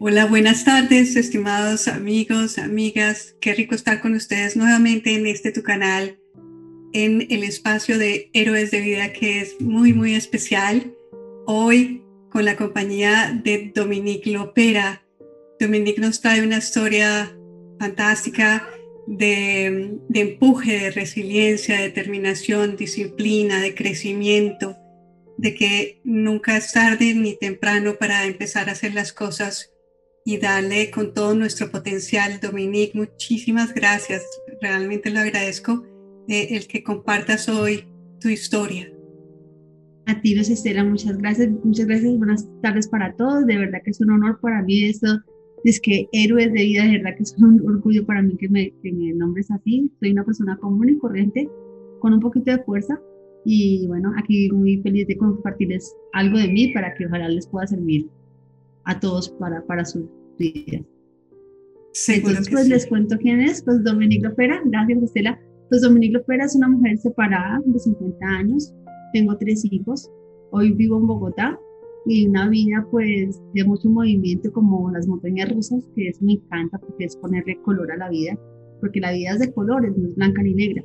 Hola, 0.00 0.26
buenas 0.26 0.64
tardes, 0.64 1.16
estimados 1.16 1.88
amigos, 1.88 2.58
amigas. 2.58 3.34
Qué 3.40 3.52
rico 3.52 3.74
estar 3.74 4.00
con 4.00 4.14
ustedes 4.14 4.56
nuevamente 4.56 5.16
en 5.16 5.26
este 5.26 5.50
tu 5.50 5.64
canal, 5.64 6.20
en 6.92 7.26
el 7.30 7.42
espacio 7.42 7.98
de 7.98 8.30
Héroes 8.32 8.70
de 8.70 8.80
Vida, 8.80 9.12
que 9.12 9.40
es 9.40 9.60
muy, 9.60 9.92
muy 9.92 10.14
especial. 10.14 10.94
Hoy 11.46 12.04
con 12.30 12.44
la 12.44 12.54
compañía 12.54 13.40
de 13.42 13.72
Dominique 13.74 14.30
Lopera. 14.30 15.02
Dominique 15.58 16.00
nos 16.00 16.20
trae 16.20 16.42
una 16.42 16.58
historia 16.58 17.36
fantástica 17.80 18.68
de, 19.08 19.98
de 20.08 20.20
empuje, 20.20 20.78
de 20.78 20.90
resiliencia, 20.92 21.80
determinación, 21.80 22.76
disciplina, 22.76 23.60
de 23.60 23.74
crecimiento, 23.74 24.76
de 25.38 25.56
que 25.56 26.00
nunca 26.04 26.56
es 26.56 26.70
tarde 26.70 27.14
ni 27.14 27.36
temprano 27.36 27.96
para 27.96 28.26
empezar 28.26 28.68
a 28.68 28.72
hacer 28.72 28.94
las 28.94 29.12
cosas 29.12 29.72
y 30.28 30.36
darle 30.36 30.90
con 30.90 31.14
todo 31.14 31.34
nuestro 31.34 31.70
potencial. 31.70 32.38
Dominique, 32.38 32.92
muchísimas 32.98 33.72
gracias. 33.72 34.22
Realmente 34.60 35.08
lo 35.08 35.20
agradezco 35.20 35.86
eh, 36.28 36.48
el 36.50 36.66
que 36.66 36.82
compartas 36.82 37.48
hoy 37.48 37.84
tu 38.20 38.28
historia. 38.28 38.92
A 40.04 40.20
ti, 40.20 40.34
Luz 40.34 40.50
Estela, 40.50 40.84
muchas 40.84 41.16
gracias. 41.16 41.48
Muchas 41.64 41.86
gracias. 41.86 42.14
Buenas 42.18 42.46
tardes 42.60 42.88
para 42.88 43.16
todos. 43.16 43.46
De 43.46 43.56
verdad 43.56 43.78
que 43.82 43.90
es 43.90 44.02
un 44.02 44.10
honor 44.10 44.38
para 44.42 44.60
mí 44.60 44.84
esto. 44.84 45.18
Es 45.64 45.80
que 45.80 46.06
héroes 46.12 46.52
de 46.52 46.62
vida, 46.62 46.84
de 46.84 46.98
verdad 46.98 47.16
que 47.16 47.22
es 47.22 47.34
un 47.38 47.66
orgullo 47.66 48.04
para 48.04 48.20
mí 48.20 48.36
que 48.36 48.50
me, 48.50 48.70
que 48.82 48.92
me 48.92 49.14
nombres 49.14 49.50
así. 49.50 49.90
Soy 49.98 50.12
una 50.12 50.26
persona 50.26 50.58
común 50.58 50.90
y 50.90 50.98
corriente, 50.98 51.48
con 52.00 52.12
un 52.12 52.20
poquito 52.20 52.50
de 52.50 52.62
fuerza. 52.64 53.00
Y 53.46 53.86
bueno, 53.86 54.12
aquí 54.18 54.50
muy 54.52 54.82
feliz 54.82 55.06
de 55.06 55.16
compartirles 55.16 55.96
algo 56.12 56.36
de 56.36 56.48
mí 56.48 56.68
para 56.74 56.94
que 56.94 57.06
ojalá 57.06 57.30
les 57.30 57.46
pueda 57.46 57.66
servir 57.66 58.10
a 58.84 59.00
todos 59.00 59.30
para, 59.30 59.62
para 59.66 59.86
su 59.86 60.17
vida. 60.38 60.84
Entonces, 62.06 62.48
pues 62.50 62.68
les 62.68 62.86
cuento 62.86 63.16
quién 63.18 63.40
es, 63.40 63.62
pues 63.62 63.82
Dominique 63.82 64.28
Lopera, 64.28 64.60
gracias 64.64 65.02
Estela. 65.02 65.40
Pues 65.68 65.82
Dominique 65.82 66.14
Lopera 66.14 66.44
es 66.44 66.54
una 66.54 66.68
mujer 66.68 66.96
separada 66.98 67.60
de 67.64 67.78
50 67.78 68.26
años, 68.26 68.72
tengo 69.12 69.36
tres 69.36 69.64
hijos, 69.70 70.10
hoy 70.50 70.72
vivo 70.72 70.98
en 70.98 71.06
Bogotá 71.06 71.58
y 72.06 72.26
una 72.26 72.48
vida 72.48 72.86
pues 72.90 73.40
de 73.52 73.64
mucho 73.64 73.90
movimiento 73.90 74.50
como 74.52 74.90
las 74.90 75.06
montañas 75.06 75.52
rusas, 75.52 75.84
que 75.94 76.08
eso 76.08 76.24
me 76.24 76.34
encanta 76.34 76.78
porque 76.78 77.04
es 77.04 77.16
ponerle 77.16 77.60
color 77.62 77.90
a 77.92 77.96
la 77.96 78.08
vida, 78.08 78.38
porque 78.80 79.00
la 79.00 79.12
vida 79.12 79.32
es 79.32 79.40
de 79.40 79.52
colores, 79.52 79.96
no 79.96 80.08
es 80.08 80.14
blanca 80.14 80.42
ni 80.42 80.54
negra. 80.54 80.84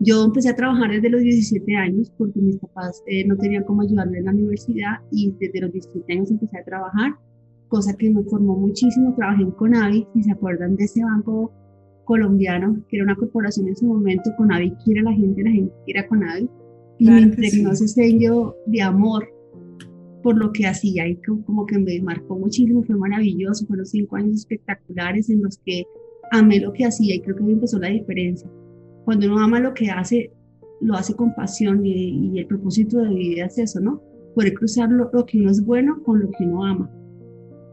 Yo 0.00 0.24
empecé 0.24 0.50
a 0.50 0.56
trabajar 0.56 0.90
desde 0.90 1.08
los 1.08 1.22
17 1.22 1.74
años 1.74 2.12
porque 2.18 2.38
mis 2.40 2.58
papás 2.58 3.02
eh, 3.06 3.26
no 3.26 3.36
tenían 3.38 3.64
cómo 3.64 3.82
ayudarme 3.82 4.18
en 4.18 4.26
la 4.26 4.32
universidad 4.32 4.96
y 5.10 5.32
desde 5.40 5.62
los 5.62 5.72
17 5.72 6.12
años 6.12 6.30
empecé 6.30 6.58
a 6.58 6.64
trabajar, 6.64 7.14
cosa 7.68 7.94
que 7.96 8.10
me 8.10 8.22
formó 8.24 8.56
muchísimo. 8.56 9.14
Trabajé 9.14 9.42
en 9.42 9.50
Conavi, 9.52 10.06
si 10.14 10.22
se 10.22 10.32
acuerdan 10.32 10.76
de 10.76 10.84
ese 10.84 11.02
banco 11.02 11.52
colombiano, 12.04 12.84
que 12.88 12.96
era 12.96 13.04
una 13.04 13.16
corporación 13.16 13.68
en 13.68 13.76
su 13.76 13.86
momento, 13.86 14.30
Conavi 14.36 14.70
quiere 14.84 15.00
a 15.00 15.04
la 15.04 15.12
gente, 15.12 15.42
la 15.42 15.50
gente 15.50 15.72
quiere 15.84 16.00
a 16.00 16.08
Conavi, 16.08 16.48
y 16.98 17.10
me 17.10 17.20
impregnó 17.20 17.72
ese 17.72 17.88
sello 17.88 18.56
de 18.66 18.82
amor 18.82 19.28
por 20.22 20.38
lo 20.38 20.52
que 20.52 20.66
hacía 20.66 21.06
y 21.06 21.16
como 21.16 21.66
que 21.66 21.78
me 21.78 22.00
marcó 22.00 22.38
muchísimo, 22.38 22.82
fue 22.84 22.96
maravilloso, 22.96 23.66
fueron 23.66 23.86
cinco 23.86 24.16
años 24.16 24.36
espectaculares 24.36 25.28
en 25.30 25.42
los 25.42 25.58
que 25.58 25.84
amé 26.32 26.60
lo 26.60 26.72
que 26.72 26.84
hacía 26.84 27.14
y 27.14 27.20
creo 27.20 27.36
que 27.36 27.44
ahí 27.44 27.52
empezó 27.52 27.78
la 27.78 27.88
diferencia 27.88 28.48
cuando 29.06 29.28
uno 29.28 29.38
ama 29.38 29.60
lo 29.60 29.72
que 29.72 29.88
hace, 29.88 30.32
lo 30.80 30.94
hace 30.94 31.14
con 31.14 31.32
pasión 31.32 31.86
y, 31.86 32.40
el 32.40 32.46
propósito 32.48 32.98
de 32.98 33.14
vida 33.14 33.46
es 33.46 33.56
eso, 33.56 33.78
¿no? 33.78 34.02
Poder 34.34 34.52
cruzar 34.52 34.90
lo, 34.90 35.08
que 35.24 35.40
uno 35.40 35.50
es 35.52 35.64
bueno 35.64 36.02
con 36.02 36.20
lo 36.20 36.28
que 36.32 36.44
uno 36.44 36.64
ama. 36.64 36.90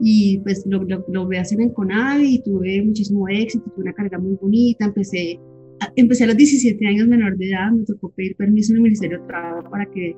Y 0.05 0.39
pues 0.39 0.65
lo, 0.67 0.83
lo, 0.83 1.05
logré 1.07 1.39
hacer 1.39 1.61
en 1.61 1.69
Conavi 1.69 2.35
y 2.35 2.43
tuve 2.43 2.83
muchísimo 2.83 3.27
éxito, 3.29 3.63
tuve 3.73 3.85
una 3.85 3.93
carrera 3.93 4.19
muy 4.19 4.35
bonita, 4.35 4.85
empecé 4.85 5.39
empecé 5.95 6.25
a 6.25 6.27
los 6.27 6.37
17 6.37 6.85
años 6.87 7.07
menor 7.07 7.37
de 7.37 7.49
edad, 7.49 7.71
me 7.71 7.83
tocó 7.83 8.09
pedir 8.09 8.35
permiso 8.35 8.73
en 8.73 8.77
el 8.77 8.83
Ministerio 8.83 9.19
de 9.19 9.27
Trabajo 9.27 9.69
para 9.69 9.85
que 9.85 10.15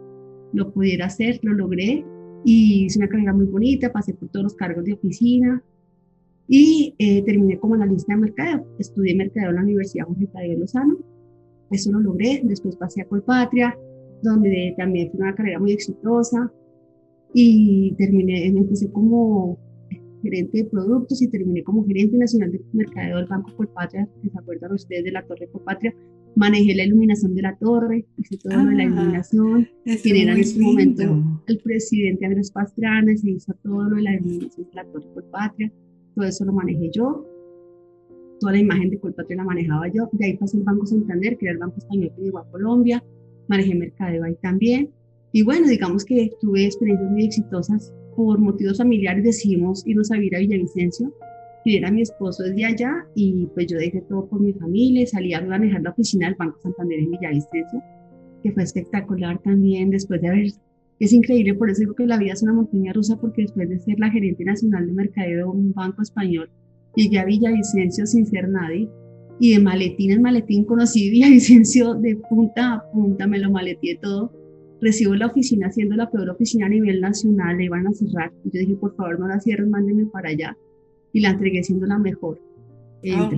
lo 0.53 0.71
pudiera 0.73 1.05
hacer, 1.05 1.39
lo 1.43 1.53
logré 1.53 2.03
y 2.43 2.85
hice 2.85 2.99
una 2.99 3.09
carrera 3.09 3.33
muy 3.33 3.45
bonita, 3.45 3.91
pasé 3.91 4.13
por 4.13 4.29
todos 4.29 4.43
los 4.43 4.55
cargos 4.55 4.85
de 4.85 4.93
oficina, 4.93 5.63
y 6.47 6.93
eh, 6.99 7.23
terminé 7.23 7.57
como 7.59 7.75
analista 7.75 8.13
de 8.13 8.21
mercadeo. 8.21 8.67
Estudié 8.77 9.15
mercadeo 9.15 9.49
en 9.49 9.55
la 9.55 9.63
Universidad 9.63 10.05
Jorge 10.05 10.27
Tadeo 10.27 10.59
Lozano. 10.59 10.97
Eso 11.71 11.91
lo 11.91 11.99
logré. 11.99 12.41
Después 12.43 12.75
pasé 12.75 13.01
a 13.01 13.05
Colpatria, 13.05 13.77
donde 14.21 14.75
también 14.77 15.09
fue 15.11 15.21
una 15.21 15.35
carrera 15.35 15.59
muy 15.59 15.71
exitosa. 15.71 16.51
Y 17.33 17.95
terminé, 17.97 18.45
empecé 18.45 18.91
como 18.91 19.57
gerente 20.25 20.57
de 20.57 20.65
productos 20.65 21.21
y 21.21 21.29
terminé 21.29 21.63
como 21.63 21.85
gerente 21.85 22.17
nacional 22.17 22.51
de 22.51 22.61
mercadeo 22.73 23.17
del 23.17 23.27
Banco 23.27 23.55
Colpatria, 23.55 24.09
que 24.21 24.29
se 24.29 24.37
acuerdan 24.37 24.73
ustedes 24.73 25.03
de 25.05 25.11
la 25.11 25.25
Torre 25.25 25.47
Colpatria. 25.51 25.95
Manejé 26.35 26.75
la 26.75 26.83
iluminación 26.83 27.33
de 27.33 27.41
la 27.43 27.55
torre, 27.57 28.05
hice 28.17 28.37
todo 28.37 28.57
lo 28.57 28.69
de 28.69 28.75
la 28.75 28.83
ah, 28.83 28.87
iluminación. 28.87 29.69
Quien 30.03 30.17
era 30.17 30.33
en 30.33 30.39
ese 30.39 30.59
momento 30.59 31.03
el 31.47 31.59
presidente 31.59 32.25
Andrés 32.25 32.51
Pastrana, 32.51 33.15
se 33.15 33.29
hizo 33.29 33.53
todo 33.63 33.83
lo 33.83 33.95
de 33.95 34.01
la 34.01 34.15
iluminación 34.15 34.67
de 34.67 34.75
la 34.75 34.83
Torre 34.85 35.07
Colpatria. 35.13 35.71
Todo 36.13 36.25
eso 36.25 36.43
lo 36.43 36.53
manejé 36.53 36.89
yo, 36.91 37.25
toda 38.39 38.53
la 38.53 38.59
imagen 38.59 38.89
de 38.89 38.99
Colpatria 38.99 39.37
la 39.37 39.43
manejaba 39.43 39.87
yo, 39.87 40.09
de 40.11 40.25
ahí 40.25 40.37
pasé 40.37 40.57
el 40.57 40.63
Banco 40.63 40.85
Santander, 40.85 41.37
que 41.37 41.45
era 41.45 41.53
el 41.53 41.59
banco 41.59 41.77
español 41.77 42.11
que 42.15 42.23
llegó 42.23 42.39
a 42.39 42.49
Colombia, 42.49 43.03
manejé 43.47 43.75
Mercadeo 43.75 44.23
ahí 44.23 44.35
también, 44.41 44.89
y 45.31 45.43
bueno, 45.43 45.67
digamos 45.67 46.05
que 46.05 46.31
tuve 46.39 46.65
experiencias 46.65 47.11
muy 47.11 47.25
exitosas, 47.25 47.93
por 48.15 48.39
motivos 48.39 48.77
familiares 48.77 49.23
decidimos 49.23 49.85
irnos 49.85 50.11
a 50.11 50.15
vivir 50.15 50.35
a 50.35 50.39
Villavicencio, 50.39 51.13
que 51.63 51.77
era 51.77 51.91
mi 51.91 52.01
esposo 52.01 52.43
desde 52.43 52.65
allá, 52.65 53.07
y 53.15 53.47
pues 53.53 53.67
yo 53.67 53.77
dejé 53.77 54.01
todo 54.01 54.27
por 54.27 54.39
mi 54.39 54.53
familia, 54.53 55.05
salí 55.07 55.33
a 55.33 55.41
manejar 55.41 55.81
la 55.81 55.91
oficina 55.91 56.27
del 56.27 56.35
Banco 56.35 56.59
Santander 56.61 56.99
en 56.99 57.11
Villavicencio, 57.11 57.81
que 58.43 58.51
fue 58.51 58.63
espectacular 58.63 59.41
también 59.41 59.89
después 59.89 60.21
de 60.21 60.27
haber 60.27 60.47
es 60.99 61.11
increíble, 61.11 61.53
por 61.55 61.69
eso 61.69 61.81
digo 61.81 61.93
que 61.93 62.05
la 62.05 62.17
vida 62.17 62.33
es 62.33 62.43
una 62.43 62.53
montaña 62.53 62.93
rusa, 62.93 63.17
porque 63.19 63.41
después 63.41 63.67
de 63.67 63.79
ser 63.79 63.99
la 63.99 64.09
gerente 64.09 64.45
nacional 64.45 64.87
de 64.87 64.93
mercadeo 64.93 65.37
de 65.37 65.43
un 65.43 65.73
banco 65.73 66.01
español, 66.01 66.49
llegué 66.95 67.19
a 67.19 67.25
Villavicencio 67.25 68.05
sin 68.05 68.25
ser 68.25 68.47
nadie, 68.47 68.89
y 69.37 69.53
de 69.53 69.59
maletín 69.59 70.11
en 70.11 70.21
maletín 70.21 70.63
conocí 70.63 71.09
Villavicencio 71.09 71.95
de 71.95 72.15
punta 72.29 72.75
a 72.75 72.91
punta, 72.91 73.27
me 73.27 73.39
lo 73.39 73.51
maleteé 73.51 73.97
todo. 74.01 74.31
Recibo 74.85 75.15
la 75.15 75.25
oficina 75.25 75.71
siendo 75.71 75.95
la 75.95 76.11
peor 76.11 76.29
oficina 76.29 76.67
a 76.67 76.69
nivel 76.69 77.01
nacional, 77.01 77.57
le 77.57 77.63
iban 77.63 77.87
a 77.87 77.91
cerrar. 77.91 78.31
Y 78.43 78.51
yo 78.55 78.59
dije, 78.59 78.75
por 78.75 78.95
favor, 78.95 79.19
no 79.19 79.27
la 79.27 79.39
cierren, 79.39 79.71
mándenme 79.71 80.05
para 80.05 80.29
allá. 80.29 80.55
Y 81.11 81.21
la 81.21 81.31
entregué 81.31 81.63
siendo 81.63 81.87
la 81.87 81.97
mejor. 81.97 82.39
Oh, 83.17 83.31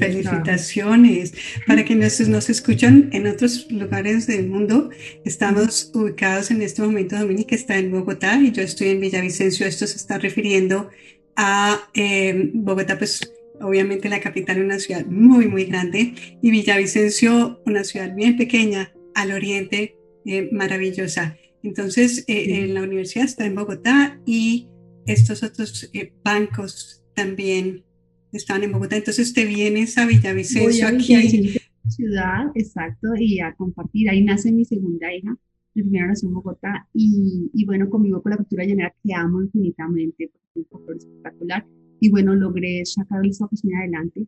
Felicitaciones. 0.00 1.34
Para 1.68 1.84
quienes 1.86 2.28
nos 2.28 2.50
escuchan 2.50 3.10
en 3.12 3.28
otros 3.28 3.70
lugares 3.70 4.26
del 4.26 4.48
mundo, 4.48 4.90
estamos 5.24 5.92
ubicados 5.94 6.50
en 6.50 6.60
este 6.62 6.82
momento, 6.82 7.16
Dominique 7.16 7.54
está 7.54 7.78
en 7.78 7.92
Bogotá 7.92 8.40
y 8.40 8.50
yo 8.50 8.62
estoy 8.62 8.88
en 8.88 9.00
Villavicencio. 9.00 9.68
Esto 9.68 9.86
se 9.86 9.98
está 9.98 10.18
refiriendo 10.18 10.90
a 11.36 11.78
eh, 11.94 12.50
Bogotá, 12.54 12.98
pues 12.98 13.20
obviamente 13.60 14.08
la 14.08 14.18
capital, 14.18 14.64
una 14.64 14.80
ciudad 14.80 15.06
muy, 15.06 15.46
muy 15.46 15.66
grande, 15.66 16.14
y 16.42 16.50
Villavicencio, 16.50 17.60
una 17.66 17.84
ciudad 17.84 18.12
bien 18.16 18.36
pequeña 18.36 18.92
al 19.14 19.30
oriente, 19.30 19.96
eh, 20.26 20.48
maravillosa. 20.52 21.36
Entonces, 21.62 22.24
eh, 22.28 22.64
en 22.64 22.74
la 22.74 22.82
universidad 22.82 23.24
está 23.24 23.46
en 23.46 23.54
Bogotá 23.54 24.20
y 24.26 24.68
estos 25.06 25.42
otros 25.42 25.90
bancos 26.24 27.02
también 27.14 27.84
estaban 28.32 28.64
en 28.64 28.72
Bogotá, 28.72 28.96
entonces 28.96 29.32
te 29.32 29.44
vienes 29.44 29.96
a 29.98 30.06
Villavicencio 30.06 30.88
aquí. 30.88 31.56
ciudad, 31.88 32.50
exacto, 32.54 33.08
y 33.16 33.40
a 33.40 33.54
compartir. 33.54 34.10
Ahí 34.10 34.22
nace 34.22 34.52
mi 34.52 34.64
segunda 34.64 35.14
hija, 35.14 35.36
mi 35.74 35.82
primera 35.82 36.08
nació 36.08 36.28
en 36.28 36.34
Bogotá, 36.34 36.88
y, 36.92 37.50
y, 37.52 37.64
bueno, 37.64 37.88
conmigo 37.88 38.22
con 38.22 38.30
la 38.30 38.36
cultura 38.36 38.64
llanera 38.64 38.94
que 39.02 39.14
amo 39.14 39.42
infinitamente, 39.42 40.30
porque 40.32 40.60
es 40.60 40.66
un 40.72 40.96
espectacular. 40.96 41.66
Y 42.00 42.10
bueno, 42.10 42.34
logré 42.34 42.84
sacar 42.84 43.24
esa 43.24 43.46
oficina 43.46 43.78
adelante. 43.78 44.26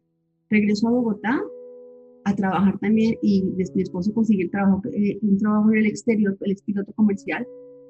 Regreso 0.48 0.88
a 0.88 0.92
Bogotá 0.92 1.42
a 2.28 2.36
trabajar 2.36 2.78
también, 2.78 3.16
y 3.22 3.42
mi 3.42 3.82
esposo 3.82 4.12
consiguió 4.12 4.44
el 4.44 4.50
trabajo, 4.50 4.82
eh, 4.92 5.18
un 5.22 5.38
trabajo 5.38 5.70
en 5.72 5.78
el 5.78 5.86
exterior, 5.86 6.36
el 6.40 6.56
piloto 6.64 6.92
comercial, 6.94 7.46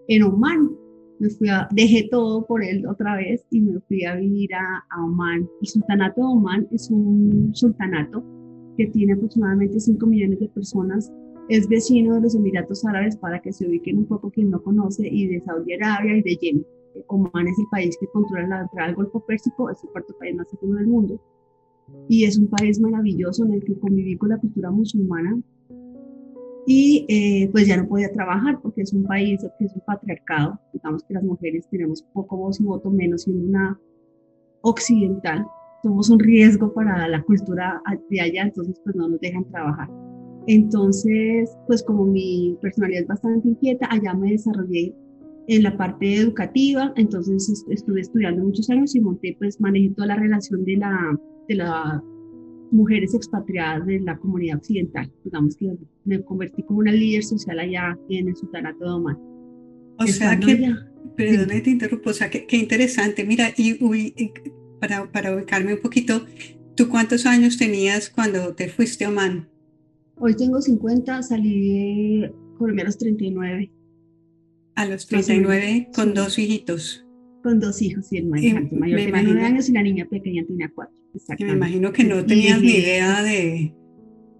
en 0.08 0.22
Oman, 0.22 0.70
me 1.18 1.30
fui 1.30 1.48
a, 1.48 1.68
dejé 1.72 2.08
todo 2.10 2.46
por 2.46 2.62
él 2.62 2.86
otra 2.86 3.16
vez 3.16 3.44
y 3.50 3.60
me 3.60 3.80
fui 3.80 4.04
a 4.04 4.14
vivir 4.14 4.54
a, 4.54 4.84
a 4.90 5.04
Oman. 5.04 5.48
El 5.60 5.66
sultanato 5.66 6.20
de 6.20 6.26
Oman 6.26 6.68
es 6.70 6.90
un 6.90 7.50
sultanato 7.54 8.22
que 8.76 8.86
tiene 8.86 9.14
aproximadamente 9.14 9.80
5 9.80 10.06
millones 10.06 10.38
de 10.38 10.48
personas. 10.48 11.12
Es 11.48 11.68
vecino 11.68 12.14
de 12.14 12.20
los 12.20 12.34
Emiratos 12.34 12.84
Árabes, 12.84 13.16
para 13.16 13.40
que 13.40 13.52
se 13.52 13.66
ubiquen 13.66 13.98
un 13.98 14.06
poco 14.06 14.30
quien 14.30 14.50
no 14.50 14.62
conoce, 14.62 15.08
y 15.08 15.26
de 15.26 15.40
Saudi 15.40 15.74
Arabia 15.74 16.16
y 16.16 16.22
de 16.22 16.36
Yemen. 16.36 16.66
Oman 17.08 17.48
es 17.48 17.58
el 17.58 17.66
país 17.70 17.96
que 18.00 18.06
controla 18.08 18.46
la 18.48 18.60
entrada 18.62 18.88
al 18.88 18.94
Golfo 18.94 19.20
Pérsico, 19.20 19.70
es 19.70 19.82
el 19.82 19.90
cuarto 19.90 20.14
país 20.18 20.36
más 20.36 20.48
seguro 20.48 20.78
del 20.78 20.86
mundo. 20.86 21.20
Y 22.08 22.24
es 22.24 22.38
un 22.38 22.48
país 22.48 22.80
maravilloso 22.80 23.44
en 23.44 23.54
el 23.54 23.64
que 23.64 23.78
conviví 23.78 24.16
con 24.16 24.30
la 24.30 24.38
cultura 24.38 24.70
musulmana. 24.70 25.40
Y 26.66 27.06
eh, 27.08 27.48
pues 27.50 27.66
ya 27.66 27.76
no 27.76 27.88
podía 27.88 28.12
trabajar 28.12 28.60
porque 28.62 28.82
es 28.82 28.92
un 28.92 29.04
país 29.04 29.40
que 29.58 29.64
es 29.64 29.74
un 29.74 29.80
patriarcado, 29.86 30.60
digamos 30.72 31.02
que 31.04 31.14
las 31.14 31.24
mujeres 31.24 31.66
tenemos 31.70 32.02
poco 32.12 32.36
voz 32.36 32.60
y 32.60 32.64
voto 32.64 32.90
menos 32.90 33.22
siendo 33.22 33.46
una 33.46 33.80
occidental, 34.60 35.46
somos 35.82 36.10
un 36.10 36.18
riesgo 36.18 36.72
para 36.74 37.08
la 37.08 37.22
cultura 37.22 37.80
de 38.10 38.20
allá, 38.20 38.42
entonces 38.42 38.80
pues 38.84 38.96
no 38.96 39.08
nos 39.08 39.20
dejan 39.20 39.44
trabajar. 39.50 39.88
Entonces, 40.46 41.56
pues 41.66 41.82
como 41.82 42.06
mi 42.06 42.56
personalidad 42.60 43.02
es 43.02 43.08
bastante 43.08 43.48
inquieta, 43.48 43.86
allá 43.90 44.14
me 44.14 44.32
desarrollé 44.32 44.94
en 45.46 45.62
la 45.62 45.76
parte 45.76 46.16
educativa, 46.16 46.92
entonces 46.96 47.64
estuve 47.70 48.00
estudiando 48.00 48.44
muchos 48.44 48.68
años 48.70 48.94
y 48.94 49.00
monté, 49.00 49.36
pues 49.38 49.60
manejé 49.60 49.90
toda 49.90 50.08
la 50.08 50.16
relación 50.16 50.64
de 50.64 50.76
la, 50.76 51.18
de 51.48 51.54
la 51.54 52.02
mujeres 52.70 53.14
expatriadas 53.14 53.86
de 53.86 54.00
la 54.00 54.16
comunidad 54.18 54.58
occidental. 54.58 55.10
Digamos 55.24 55.56
que 55.56 55.74
me 56.04 56.22
convertí 56.22 56.62
como 56.62 56.80
una 56.80 56.92
líder 56.92 57.24
social 57.24 57.58
allá 57.58 57.98
en 58.08 58.28
el 58.28 58.36
Sultanato 58.36 58.84
de 58.84 58.90
Oman. 58.90 59.18
O 59.98 60.06
sea 60.06 60.38
que, 60.38 60.74
perdón, 61.16 61.48
te 61.62 61.70
interrumpo, 61.70 62.10
o 62.10 62.12
sea, 62.12 62.30
qué 62.30 62.56
interesante. 62.56 63.24
Mira, 63.24 63.52
y, 63.56 63.78
para, 64.80 65.10
para 65.10 65.34
ubicarme 65.34 65.74
un 65.74 65.80
poquito, 65.80 66.24
¿tú 66.76 66.88
cuántos 66.88 67.26
años 67.26 67.56
tenías 67.56 68.10
cuando 68.10 68.54
te 68.54 68.68
fuiste 68.68 69.04
a 69.04 69.08
Oman? 69.08 69.48
Hoy 70.16 70.34
tengo 70.36 70.60
50, 70.60 71.22
salí 71.22 72.20
de 72.20 72.32
Colombia 72.56 72.84
a 72.84 72.86
los 72.86 72.98
39. 72.98 73.72
A 74.74 74.86
los 74.86 75.06
39, 75.06 75.90
con 75.94 76.14
dos 76.14 76.38
hijitos. 76.38 77.04
Con 77.42 77.60
dos 77.60 77.80
hijos, 77.82 78.06
sí, 78.06 78.18
el 78.18 78.26
mayor, 78.26 78.68
tenía 78.68 79.22
9 79.22 79.42
años 79.42 79.68
y 79.68 79.72
la 79.72 79.82
niña 79.82 80.06
pequeña 80.08 80.44
tenía 80.44 80.70
4. 80.74 80.97
Me 81.38 81.52
imagino 81.52 81.92
que 81.92 82.04
no 82.04 82.24
tenías 82.24 82.60
ni 82.60 82.72
idea 82.72 83.22
de, 83.22 83.74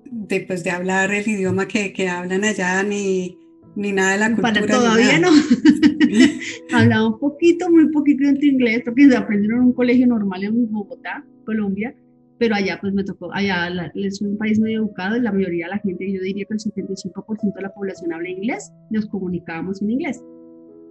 de, 0.05 0.41
pues, 0.41 0.65
de 0.65 0.71
hablar 0.71 1.13
el 1.13 1.27
idioma 1.27 1.67
que, 1.67 1.93
que 1.93 2.09
hablan 2.09 2.45
allá, 2.45 2.83
ni, 2.83 3.39
ni 3.75 3.93
nada 3.93 4.13
de 4.13 4.19
la 4.19 4.27
cultura. 4.35 4.53
Para 4.53 4.67
todavía 4.67 5.19
no. 5.19 5.29
Hablaba 6.73 7.09
un 7.09 7.19
poquito, 7.19 7.71
muy 7.71 7.91
poquito 7.91 8.25
de 8.25 8.47
inglés, 8.47 8.83
porque 8.85 9.05
aprendieron 9.17 9.61
en 9.61 9.65
un 9.67 9.73
colegio 9.73 10.07
normal 10.07 10.45
en 10.45 10.71
Bogotá, 10.71 11.25
Colombia, 11.45 11.95
pero 12.39 12.55
allá 12.55 12.79
pues 12.81 12.95
me 12.95 13.05
tocó, 13.05 13.33
allá 13.35 13.69
es 13.95 14.21
un 14.23 14.37
país 14.39 14.59
muy 14.61 14.75
educado 14.75 15.17
y 15.17 15.21
la 15.21 15.33
mayoría 15.33 15.67
de 15.67 15.71
la 15.73 15.79
gente, 15.79 16.13
yo 16.13 16.21
diría 16.23 16.45
que 16.47 16.55
el 16.55 16.61
75% 16.61 17.55
de 17.55 17.63
la 17.63 17.75
población 17.75 18.13
habla 18.13 18.29
inglés, 18.29 18.73
nos 18.91 19.07
comunicábamos 19.07 19.83
en 19.83 19.91
inglés. 19.91 20.23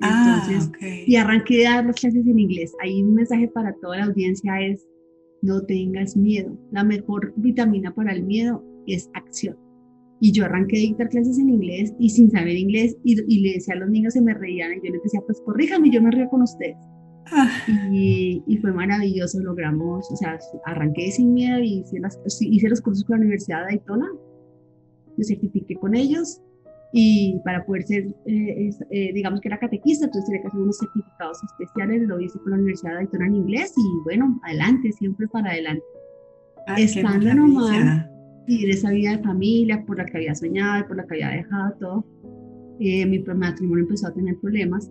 Ah, 0.01 0.43
Entonces, 0.45 0.71
ah, 0.81 1.03
y 1.07 1.15
arranqué 1.15 1.67
a 1.67 1.75
dar 1.75 1.85
las 1.85 1.95
clases 1.95 2.27
en 2.27 2.37
inglés. 2.37 2.73
Ahí 2.81 3.01
un 3.01 3.15
mensaje 3.15 3.47
para 3.47 3.73
toda 3.81 3.97
la 3.97 4.05
audiencia 4.05 4.61
es, 4.61 4.85
no 5.41 5.61
tengas 5.61 6.15
miedo. 6.15 6.57
La 6.71 6.83
mejor 6.83 7.33
vitamina 7.37 7.93
para 7.93 8.13
el 8.13 8.23
miedo 8.23 8.63
es 8.87 9.09
acción. 9.13 9.57
Y 10.19 10.31
yo 10.31 10.45
arranqué 10.45 10.77
a 10.77 10.81
dictar 10.81 11.09
clases 11.09 11.37
en 11.37 11.49
inglés 11.49 11.93
y 11.99 12.09
sin 12.09 12.31
saber 12.31 12.55
inglés 12.55 12.97
y, 13.03 13.15
le 13.41 13.53
decía 13.53 13.75
a 13.75 13.77
los 13.77 13.89
niños, 13.89 14.13
se 14.13 14.21
me 14.21 14.33
reían 14.33 14.71
y 14.73 14.87
yo 14.87 14.93
les 14.93 15.03
decía, 15.03 15.21
pues 15.25 15.39
corríjame, 15.45 15.91
yo 15.91 16.01
me 16.01 16.11
río 16.11 16.27
con 16.29 16.41
ustedes. 16.41 16.77
Ah. 17.31 17.49
Y, 17.91 18.41
y, 18.47 18.57
fue 18.57 18.71
maravilloso, 18.71 19.39
logramos, 19.41 20.09
o 20.11 20.15
sea, 20.15 20.39
arranqué 20.65 21.11
sin 21.11 21.33
miedo 21.33 21.59
y 21.59 21.79
hice, 21.79 21.99
las, 21.99 22.17
hice 22.39 22.69
los 22.69 22.81
cursos 22.81 23.03
con 23.03 23.17
la 23.17 23.21
Universidad 23.21 23.59
de 23.59 23.75
Daytona, 23.75 24.07
me 25.17 25.23
certifiqué 25.23 25.75
con 25.75 25.93
ellos 25.93 26.41
y 26.93 27.39
para 27.43 27.65
poder 27.65 27.83
ser, 27.83 28.07
eh, 28.25 28.69
eh, 28.91 29.13
digamos 29.13 29.41
que 29.41 29.49
era 29.49 29.59
catequista, 29.59 30.05
entonces 30.05 30.25
tenía 30.27 30.41
que 30.41 30.47
hacer 30.47 30.61
unos 30.61 30.77
certificados 30.77 31.37
especiales, 31.43 32.07
lo 32.07 32.19
hice 32.19 32.39
con 32.39 32.51
la 32.51 32.57
Universidad 32.57 32.91
de 32.91 32.95
Daytona 32.97 33.27
en 33.27 33.35
inglés 33.35 33.73
y 33.77 34.03
bueno, 34.03 34.39
adelante, 34.43 34.91
siempre 34.93 35.27
para 35.27 35.51
adelante. 35.51 35.83
Estando 36.77 37.33
nomás, 37.33 38.07
y 38.47 38.65
de 38.65 38.71
esa 38.71 38.91
vida 38.91 39.17
de 39.17 39.23
familia 39.23 39.85
por 39.85 39.97
la 39.97 40.05
que 40.05 40.17
había 40.17 40.35
soñado, 40.35 40.87
por 40.87 40.97
la 40.97 41.05
que 41.05 41.15
había 41.15 41.37
dejado 41.37 41.75
todo, 41.79 42.05
eh, 42.79 43.05
mi 43.05 43.19
matrimonio 43.19 43.83
empezó 43.83 44.07
a 44.07 44.13
tener 44.13 44.37
problemas 44.39 44.89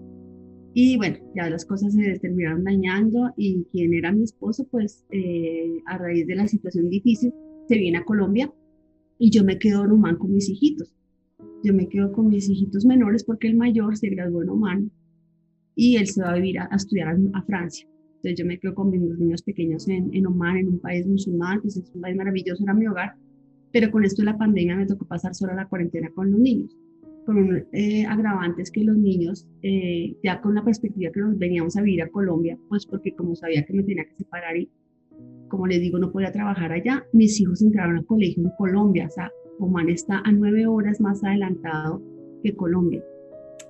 y 0.75 0.99
bueno, 0.99 1.17
ya 1.35 1.49
las 1.49 1.65
cosas 1.65 1.95
se 1.95 2.19
terminaron 2.19 2.65
dañando 2.65 3.33
y 3.39 3.65
quien 3.73 3.95
era 3.95 4.13
mi 4.13 4.25
esposo, 4.25 4.67
pues 4.71 5.07
a 5.87 5.97
raíz 5.97 6.27
de 6.27 6.35
la 6.35 6.47
situación 6.47 6.91
difícil, 6.91 7.33
se 7.67 7.79
viene 7.79 7.97
a 7.97 8.05
Colombia 8.05 8.53
y 9.19 9.31
yo 9.31 9.43
me 9.43 9.59
quedo 9.59 9.85
en 9.85 9.93
Oman 9.93 10.17
con 10.17 10.35
mis 10.35 10.51
hijitos 10.51 10.97
yo 11.63 11.75
me 11.75 11.89
quedo 11.89 12.13
con 12.13 12.29
mis 12.29 12.49
hijitos 12.49 12.85
menores 12.85 13.25
porque 13.25 13.49
el 13.49 13.57
mayor 13.57 13.97
se 13.97 14.09
graduó 14.09 14.43
en 14.43 14.51
Oman 14.51 14.91
y 15.75 15.97
él 15.97 16.07
se 16.07 16.23
va 16.23 16.31
a 16.31 16.35
vivir 16.37 16.59
a, 16.59 16.69
estudiar 16.75 17.17
a, 17.33 17.43
Francia. 17.43 17.87
Entonces 18.17 18.39
yo 18.39 18.47
me 18.47 18.59
quedo 18.59 18.75
con 18.75 18.91
mis 18.91 19.01
niños 19.01 19.43
pequeños 19.43 19.89
en, 19.89 20.15
en 20.15 20.27
Oman, 20.27 20.57
en 20.59 20.69
un 20.69 20.79
país 20.81 21.07
musulmán, 21.07 21.61
pues 21.61 21.77
es 21.77 21.91
un 21.95 22.01
país 22.01 22.17
maravilloso, 22.17 22.63
era 22.65 22.75
mi 22.75 22.87
hogar, 22.87 23.15
pero 23.73 23.91
con 23.91 24.05
esto 24.05 24.23
de 24.23 24.27
la 24.27 24.39
pandemia 24.39 24.77
me 24.77 24.87
tocó 24.87 25.07
pasar 25.07 25.35
sola 25.35 25.55
la 25.55 25.69
cuarentena 25.69 26.11
con 26.15 26.31
los 26.31 26.41
niños, 26.41 26.77
con 27.27 27.67
eh, 27.73 28.07
agravante 28.07 28.63
es 28.63 28.71
que 28.71 28.85
los 28.85 28.97
niños, 28.97 29.47
eh, 29.63 30.17
ya 30.23 30.41
con 30.41 30.55
la 30.55 30.65
perspectiva 30.65 31.11
que 31.13 31.21
nos 31.21 31.37
veníamos 31.37 31.77
a 31.77 31.83
vivir 31.83 32.03
a 32.03 32.09
Colombia, 32.09 32.57
pues 32.69 32.87
porque 32.87 33.15
como 33.15 33.35
sabía 33.35 33.65
que 33.65 33.75
me 33.75 33.83
tenía 33.83 34.05
que 34.05 34.15
separar 34.15 34.57
y 34.57 34.71
como 35.49 35.67
les 35.67 35.81
digo, 35.81 35.99
no 35.99 36.13
podía 36.13 36.33
trabajar 36.33 36.73
allá, 36.73 37.05
mis 37.13 37.41
hijos 37.41 37.63
entraron 37.63 37.99
al 37.99 38.07
colegio 38.07 38.45
en 38.45 38.51
Colombia, 38.57 39.07
o 39.07 39.11
sea, 39.11 39.31
Oman 39.59 39.89
está 39.89 40.21
a 40.25 40.33
nueve 40.33 40.67
horas 40.67 41.01
más 41.01 41.23
adelantado 41.25 42.03
que 42.43 42.55
Colombia. 42.55 43.03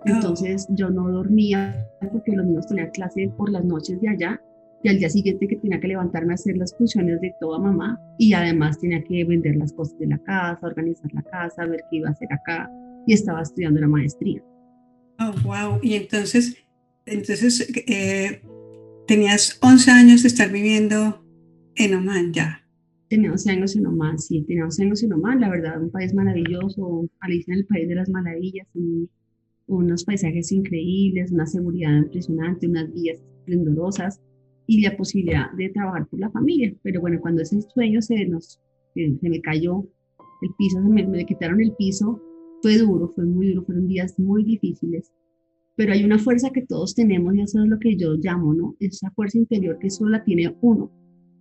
Oh. 0.00 0.02
Entonces 0.06 0.66
yo 0.70 0.90
no 0.90 1.10
dormía 1.10 1.88
porque 2.12 2.32
los 2.32 2.46
niños 2.46 2.66
tenían 2.66 2.90
clase 2.90 3.32
por 3.36 3.50
las 3.50 3.64
noches 3.64 4.00
de 4.00 4.08
allá 4.08 4.40
y 4.82 4.88
al 4.88 4.98
día 4.98 5.08
siguiente 5.08 5.48
que 5.48 5.56
tenía 5.56 5.80
que 5.80 5.88
levantarme 5.88 6.32
a 6.32 6.34
hacer 6.34 6.56
las 6.56 6.76
funciones 6.76 7.20
de 7.20 7.34
toda 7.40 7.58
mamá 7.58 8.00
y 8.18 8.32
además 8.32 8.78
tenía 8.78 9.02
que 9.02 9.24
vender 9.24 9.56
las 9.56 9.72
cosas 9.72 9.98
de 9.98 10.06
la 10.06 10.18
casa, 10.18 10.66
organizar 10.66 11.12
la 11.12 11.22
casa, 11.22 11.64
ver 11.66 11.80
qué 11.90 11.96
iba 11.96 12.08
a 12.08 12.12
hacer 12.12 12.32
acá 12.32 12.70
y 13.06 13.12
estaba 13.12 13.42
estudiando 13.42 13.80
la 13.80 13.88
maestría. 13.88 14.42
Oh, 15.18 15.32
wow. 15.44 15.78
Y 15.82 15.94
entonces, 15.94 16.56
entonces 17.06 17.68
eh, 17.86 18.42
tenías 19.06 19.58
11 19.62 19.90
años 19.90 20.22
de 20.22 20.28
estar 20.28 20.50
viviendo 20.50 21.24
en 21.74 21.94
Oman 21.94 22.32
ya. 22.32 22.65
Tenía 23.08 23.30
11 23.30 23.50
años 23.50 23.76
en 23.76 23.86
Oman, 23.86 24.18
sí, 24.18 24.42
tenía 24.42 24.64
11 24.64 24.82
años 24.82 25.02
en 25.02 25.12
Oman, 25.12 25.40
la 25.40 25.48
verdad, 25.48 25.80
un 25.80 25.90
país 25.90 26.12
maravilloso, 26.12 27.08
Alicia 27.20 27.54
en 27.54 27.60
el 27.60 27.66
País 27.66 27.88
de 27.88 27.94
las 27.94 28.08
Maravillas, 28.08 28.66
unos 29.68 30.04
paisajes 30.04 30.50
increíbles, 30.50 31.30
una 31.30 31.46
seguridad 31.46 31.96
impresionante, 31.96 32.66
unas 32.66 32.92
vías 32.92 33.18
esplendorosas 33.38 34.20
y 34.66 34.80
la 34.82 34.96
posibilidad 34.96 35.52
de 35.52 35.68
trabajar 35.68 36.08
por 36.08 36.18
la 36.18 36.30
familia. 36.30 36.74
Pero 36.82 37.00
bueno, 37.00 37.20
cuando 37.20 37.42
ese 37.42 37.60
sueño 37.62 38.02
se, 38.02 38.26
nos, 38.26 38.60
se, 38.94 39.28
me 39.28 39.40
cayó, 39.40 39.86
el 40.42 40.50
piso, 40.58 40.82
se 40.82 40.88
me, 40.88 41.06
me 41.06 41.24
quitaron 41.24 41.60
el 41.60 41.72
piso, 41.78 42.20
fue 42.60 42.76
duro, 42.78 43.08
fue 43.14 43.24
muy 43.24 43.50
duro, 43.50 43.64
fueron 43.64 43.86
días 43.86 44.18
muy 44.18 44.42
difíciles 44.42 45.12
pero 45.76 45.92
hay 45.92 46.04
una 46.04 46.18
fuerza 46.18 46.50
que 46.50 46.62
todos 46.62 46.94
tenemos 46.94 47.34
y 47.34 47.42
eso 47.42 47.62
es 47.62 47.68
lo 47.68 47.78
que 47.78 47.96
yo 47.96 48.14
llamo, 48.14 48.54
¿no? 48.54 48.74
Esa 48.80 49.10
fuerza 49.10 49.36
interior 49.36 49.78
que 49.78 49.90
solo 49.90 50.10
la 50.10 50.24
tiene 50.24 50.56
uno 50.62 50.90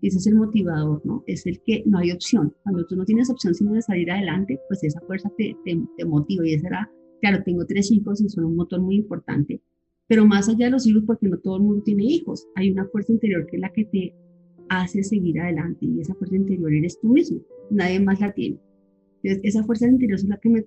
ese 0.02 0.18
es 0.18 0.28
el 0.28 0.36
motivador, 0.36 1.02
¿no? 1.06 1.24
Es 1.28 1.46
el 1.46 1.62
que 1.62 1.84
no 1.86 1.98
hay 2.00 2.12
opción. 2.12 2.54
Cuando 2.64 2.86
tú 2.86 2.96
no 2.96 3.06
tienes 3.06 3.30
opción 3.30 3.54
sino 3.56 3.74
de 3.74 3.82
salir 3.82 4.12
adelante, 4.12 4.60
pues 4.68 4.84
esa 4.84 5.02
fuerza 5.02 5.32
te, 5.38 5.56
te, 5.66 6.06
motiva 6.06 6.48
y 6.48 6.54
esa 6.54 6.68
era, 6.68 6.92
claro, 7.22 7.44
tengo 7.44 7.66
tres 7.66 7.92
hijos 7.92 8.22
y 8.22 8.30
son 8.30 8.46
un 8.46 8.56
motor 8.56 8.82
muy 8.82 8.96
importante, 8.98 9.62
pero 10.08 10.26
más 10.26 10.50
allá 10.50 10.66
de 10.66 10.72
los 10.72 10.86
hijos, 10.86 11.04
porque 11.06 11.28
no 11.28 11.38
todo 11.40 11.58
el 11.58 11.64
mundo 11.64 11.84
tiene 11.84 12.04
hijos, 12.04 12.46
hay 12.56 12.72
una 12.72 12.86
fuerza 12.86 13.14
interior 13.14 13.48
que 13.48 13.58
es 13.58 13.62
la 13.62 13.74
que 13.74 13.86
te 13.86 14.14
hace 14.70 15.04
seguir 15.04 15.40
adelante 15.40 15.86
y 15.86 16.00
esa 16.00 16.16
fuerza 16.16 16.36
interior 16.36 16.74
eres 16.74 17.00
tú 17.00 17.10
mismo, 17.10 17.42
nadie 17.70 18.00
más 18.00 18.20
la 18.20 18.32
tiene. 18.34 18.60
Entonces, 19.24 19.56
esa 19.56 19.64
fuerza 19.64 19.88
interior 19.88 20.20
es 20.20 20.26
la 20.26 20.38
que 20.38 20.50
me, 20.50 20.66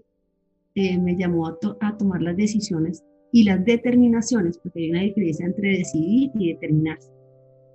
eh, 0.74 0.98
me 0.98 1.16
llamó 1.16 1.46
a, 1.46 1.58
a 1.80 1.96
tomar 1.96 2.22
las 2.22 2.36
decisiones 2.36 3.04
y 3.30 3.44
las 3.44 3.64
determinaciones, 3.64 4.58
porque 4.58 4.80
hay 4.80 4.90
una 4.90 5.02
diferencia 5.02 5.46
entre 5.46 5.78
decidir 5.78 6.30
y 6.34 6.54
determinarse 6.54 7.17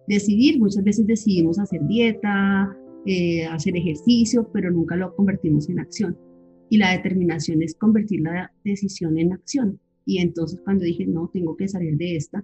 decidir, 0.08 0.60
muchas 0.60 0.84
veces 0.84 1.08
decidimos 1.08 1.60
hacer 1.60 1.82
dieta, 1.88 2.76
eh, 3.06 3.46
hacer 3.46 3.76
ejercicio, 3.76 4.50
pero 4.54 4.72
nunca 4.72 4.96
lo 4.96 5.16
convertimos 5.16 5.70
en 5.70 5.80
acción. 5.80 6.18
Y 6.70 6.78
la 6.78 6.92
determinación 6.92 7.62
es 7.62 7.76
convertir 7.76 8.22
la 8.22 8.52
decisión 8.64 9.18
en 9.18 9.34
acción. 9.34 9.80
Y 10.06 10.20
entonces 10.20 10.60
cuando 10.64 10.86
dije, 10.86 11.06
no, 11.06 11.30
tengo 11.34 11.56
que 11.56 11.68
salir 11.68 11.98
de 11.98 12.16
esta, 12.16 12.44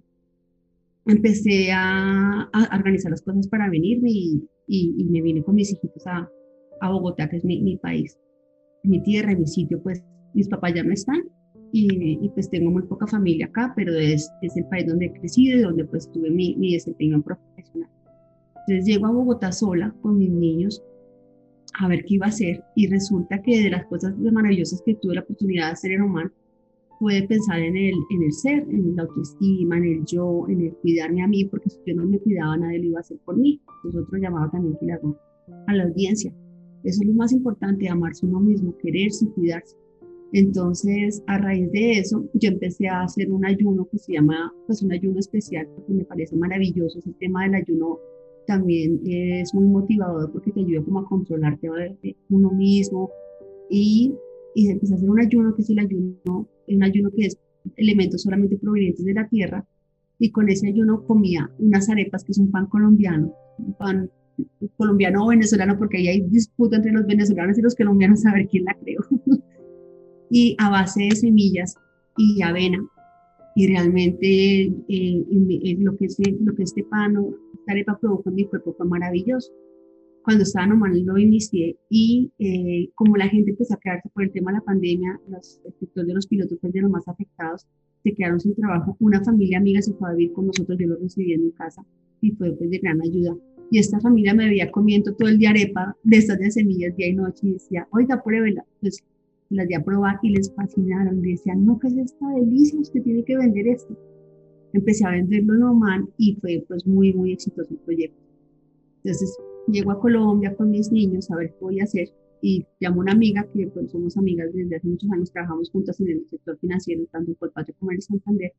empecé 1.06 1.72
a, 1.72 2.50
organizar 2.74 3.12
las 3.12 3.22
cosas 3.22 3.48
para 3.48 3.70
venirme 3.70 4.10
y, 4.12 4.48
me 5.10 5.22
vine 5.22 5.44
con 5.44 5.56
mis 5.56 5.72
hijitos 5.72 6.06
a, 6.06 6.30
a 6.82 6.92
Bogotá, 6.92 7.28
que 7.28 7.38
es 7.38 7.46
mi, 7.46 7.62
mi 7.62 7.78
país, 7.78 8.18
mi 8.84 9.02
tierra, 9.02 9.36
mi 9.36 9.48
sitio, 9.48 9.82
pues 9.82 10.04
mis 10.34 10.48
papás 10.48 10.74
ya 10.76 10.84
no 10.84 10.94
están 10.94 11.24
y, 11.72 12.30
pues 12.30 12.50
tengo 12.50 12.72
muy 12.72 12.84
poca 12.84 13.08
familia 13.08 13.48
acá, 13.48 13.74
pero 13.76 13.94
es, 13.96 14.30
es 14.42 14.58
el 14.58 14.66
país 14.66 14.88
donde 14.88 15.08
he 15.08 15.14
crecido 15.14 15.58
y 15.58 15.62
donde 15.62 15.86
pues 15.86 16.12
tuve 16.12 16.30
mi, 16.30 16.56
mi 16.56 16.74
desempeño 16.74 17.22
profesional. 17.22 17.90
Entonces 18.68 18.86
llego 18.86 19.08
a 19.08 19.12
Bogotá 19.12 19.52
sola 19.52 19.94
con 20.02 20.18
mis 20.18 20.32
niños 20.32 20.84
a 21.80 21.88
ver 21.88 22.04
qué 22.06 22.16
iba 22.16 22.26
a 22.26 22.30
hacer 22.30 22.64
y 22.76 22.88
resulta 22.88 23.42
que 23.42 23.64
de 23.64 23.70
las 23.70 23.86
cosas 23.86 24.18
maravillosas 24.18 24.82
que 24.86 24.96
tuve 24.96 25.16
la 25.16 25.22
oportunidad 25.22 25.68
de 25.68 25.72
hacer 25.72 25.92
en 25.92 26.02
Oman 26.02 26.32
pude 27.00 27.26
pensar 27.28 27.60
en 27.60 27.78
el, 27.78 27.94
en 27.94 28.24
el 28.24 28.34
ser, 28.34 28.68
en 28.70 28.96
la 28.96 29.04
autoestima, 29.04 29.78
en 29.78 29.86
el 29.86 30.06
yo, 30.06 30.46
en 30.50 30.62
el 30.62 30.74
cuidarme 30.82 31.24
a 31.24 31.28
mí, 31.28 31.46
porque 31.46 31.70
si 31.70 31.80
yo 31.86 31.96
no 31.96 32.06
me 32.06 32.20
cuidaba 32.20 32.58
nadie 32.58 32.80
lo 32.80 32.86
iba 32.88 32.98
a 32.98 33.02
hacer 33.02 33.18
por 33.24 33.38
mí. 33.38 33.62
Nosotros 33.86 34.22
llamaba 34.22 34.52
también 34.52 34.76
a 35.68 35.74
la 35.74 35.84
audiencia. 35.84 36.34
Eso 36.84 37.02
es 37.02 37.08
lo 37.08 37.14
más 37.14 37.32
importante, 37.32 37.88
amarse 37.88 38.26
uno 38.26 38.40
mismo, 38.40 38.76
quererse 38.78 39.26
y 39.26 39.30
cuidarse 39.30 39.76
Entonces, 40.32 41.24
a 41.28 41.40
raíz 41.40 41.72
de 41.72 42.00
eso, 42.00 42.30
yo 42.34 42.50
empecé 42.50 42.88
a 42.88 43.02
hacer 43.02 43.32
un 43.32 43.46
ayuno 43.46 43.88
que 43.92 43.98
se 43.98 44.14
llama, 44.14 44.54
pues 44.68 44.84
un 44.84 44.92
ayuno 44.92 45.20
especial, 45.20 45.68
porque 45.76 45.94
me 45.94 46.06
parece 46.06 46.36
maravilloso. 46.36 47.00
Ese 47.00 47.14
tema 47.20 47.44
del 47.44 47.56
ayuno 47.56 47.98
también 48.46 49.02
es 49.06 49.54
muy 49.54 49.66
motivador 49.66 50.32
porque 50.32 50.52
te 50.52 50.62
ayuda 50.62 50.84
como 50.84 51.00
a 51.00 51.06
controlarte 51.06 51.70
uno 52.30 52.52
mismo. 52.52 53.10
Y, 53.70 54.14
y 54.56 54.70
empecé 54.70 54.94
a 54.94 54.98
hacer 54.98 55.10
un 55.10 55.20
ayuno 55.20 55.56
que 55.56 55.62
es 55.64 55.70
el 55.70 55.80
ayuno, 55.80 56.48
un 56.68 56.84
ayuno 56.84 57.10
que 57.12 57.26
es 57.28 57.38
elementos 57.76 58.22
solamente 58.22 58.58
provenientes 58.58 59.06
de 59.06 59.14
la 59.14 59.28
tierra. 59.28 59.66
Y 60.20 60.32
con 60.32 60.50
ese 60.50 60.68
ayuno 60.68 61.06
comía 61.06 61.50
unas 61.60 61.90
arepas 61.90 62.24
que 62.24 62.34
es 62.34 62.38
un 62.38 62.52
pan 62.52 62.68
colombiano, 62.68 63.34
un 63.58 63.74
pan 63.74 64.12
colombiano 64.78 65.26
o 65.26 65.30
venezolano, 65.30 65.78
porque 65.78 65.98
ahí 65.98 66.08
hay 66.08 66.22
disputa 66.22 66.78
entre 66.78 66.92
los 66.92 67.06
venezolanos 67.06 67.58
y 67.58 67.62
los 67.62 67.76
colombianos 67.76 68.26
a 68.26 68.34
ver 68.34 68.48
quién 68.48 68.66
la 68.66 68.76
creó. 68.76 69.00
y 70.30 70.56
a 70.60 70.70
base 70.70 71.04
de 71.04 71.16
semillas 71.16 71.76
y 72.18 72.42
avena. 72.42 72.86
Y 73.56 73.68
realmente 73.68 74.72
eh, 74.88 75.78
lo, 75.80 75.98
que 75.98 76.06
este, 76.06 76.38
lo 76.40 76.56
que 76.56 76.64
este 76.64 76.84
pan 76.84 77.18
o 77.18 77.36
esta 77.54 77.72
arepa 77.72 77.98
produjo 78.00 78.30
en 78.30 78.36
mi 78.36 78.46
cuerpo 78.46 78.74
fue 78.78 78.88
maravilloso. 78.88 79.52
Cuando 80.24 80.44
estaba 80.44 80.68
normal 80.68 81.02
lo 81.06 81.18
inicié 81.18 81.78
y 81.90 82.32
eh, 82.40 82.90
como 82.94 83.18
la 83.18 83.28
gente 83.28 83.52
empezó 83.52 83.74
a 83.74 83.80
quedarse 83.80 84.10
por 84.14 84.24
el 84.24 84.32
tema 84.32 84.52
de 84.52 84.60
la 84.60 84.64
pandemia, 84.64 85.20
los, 85.30 85.60
el 85.66 85.74
sector 85.80 86.06
de 86.06 86.14
los 86.14 86.28
pilotos 86.28 86.60
fue 86.60 86.70
de 86.72 86.82
los 86.82 86.92
más 86.92 87.08
afectados, 87.08 87.66
se 88.04 88.14
quedaron 88.14 88.40
sin 88.40 88.56
trabajo. 88.56 88.96
Una 89.00 89.24
familia 89.24 89.58
amiga 89.58 89.82
se 89.82 89.94
fue 89.94 90.10
a 90.10 90.14
vivir 90.14 90.34
con 90.34 90.48
nosotros, 90.48 90.78
yo 90.80 90.88
lo 90.88 90.98
recibí 90.98 91.34
en 91.34 91.46
mi 91.46 91.52
casa 91.52 91.84
y 92.22 92.32
fue 92.32 92.52
pues, 92.52 92.70
de 92.70 92.78
gran 92.78 93.02
ayuda. 93.02 93.36
Y 93.72 93.80
esta 93.80 94.00
familia 94.00 94.34
me 94.34 94.48
veía 94.48 94.72
comiendo 94.72 95.14
todo 95.16 95.30
el 95.30 95.38
día 95.38 95.52
arepa 95.52 95.96
de 96.04 96.18
estas 96.18 96.40
de 96.40 96.52
semillas 96.52 96.96
día 96.96 97.08
y 97.08 97.14
noche 97.14 97.48
y 97.48 97.54
decía, 97.54 97.88
oiga, 97.92 98.22
pruébela. 98.24 98.66
Pues 98.82 99.04
las 99.50 99.68
di 99.68 99.74
a 99.74 99.84
probar 99.84 100.20
y 100.22 100.30
les 100.30 100.54
fascinaron. 100.54 101.26
Y 101.26 101.32
decían, 101.32 101.66
no, 101.66 101.80
¿qué 101.80 101.88
es 101.88 101.98
esta 101.98 102.30
delicia? 102.30 102.80
Usted 102.80 103.02
tiene 103.02 103.24
que 103.24 103.38
vender 103.38 103.68
esto. 103.68 103.98
Empecé 104.74 105.06
a 105.06 105.12
venderlo 105.12 105.56
normal 105.56 106.08
y 106.18 106.36
fue 106.36 106.64
pues 106.68 106.86
muy, 106.86 107.14
muy 107.14 107.34
exitoso 107.34 107.74
el 107.74 107.80
proyecto. 107.80 108.22
Entonces 109.04 109.36
llego 109.68 109.92
a 109.92 110.00
Colombia 110.00 110.56
con 110.56 110.70
mis 110.70 110.92
niños 110.92 111.30
a 111.32 111.38
ver 111.38 111.50
qué 111.52 111.58
voy 111.62 111.80
a 111.80 111.84
hacer 111.84 112.10
y 112.42 112.66
llamo 112.80 113.02
a 113.02 113.04
una 113.04 113.12
amiga 113.12 113.46
que 113.54 113.68
pues, 113.68 113.92
somos 113.92 114.16
amigas 114.18 114.54
desde 114.54 114.78
hace 114.78 114.88
muchos 114.88 115.12
años, 115.12 115.32
trabajamos 115.32 115.70
juntas 115.72 116.00
en 116.00 116.10
el 116.10 116.26
sector 116.30 116.58
financiero, 116.60 117.06
tanto 117.12 117.32
en 117.32 117.36
Colpatrio 117.36 117.76
como 117.80 117.92
en 117.92 118.02
Santander. 118.02 118.54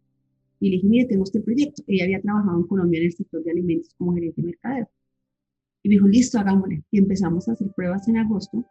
Y 0.59 0.68
le 0.68 0.76
dije, 0.76 0.88
mire, 0.88 1.06
tengo 1.06 1.25
este 1.25 1.40
proyecto. 1.40 1.82
Ella 1.87 2.04
había 2.04 2.20
trabajado 2.20 2.59
en 2.59 2.66
Colombia 2.66 3.00
en 3.00 3.06
el 3.06 3.12
sector 3.12 3.42
de 3.42 3.50
alimentos 3.50 3.94
como 3.97 4.14
gerente 4.14 4.42
de 4.42 4.47
mercadeo. 4.49 4.88
Y 5.82 5.88
me 5.88 5.94
dijo, 5.94 6.06
listo, 6.06 6.38
hagámosle. 6.38 6.85
Y 6.90 6.99
empezamos 6.99 7.49
a 7.49 7.52
hacer 7.52 7.68
pruebas 7.75 8.06
en 8.09 8.18
agosto 8.18 8.66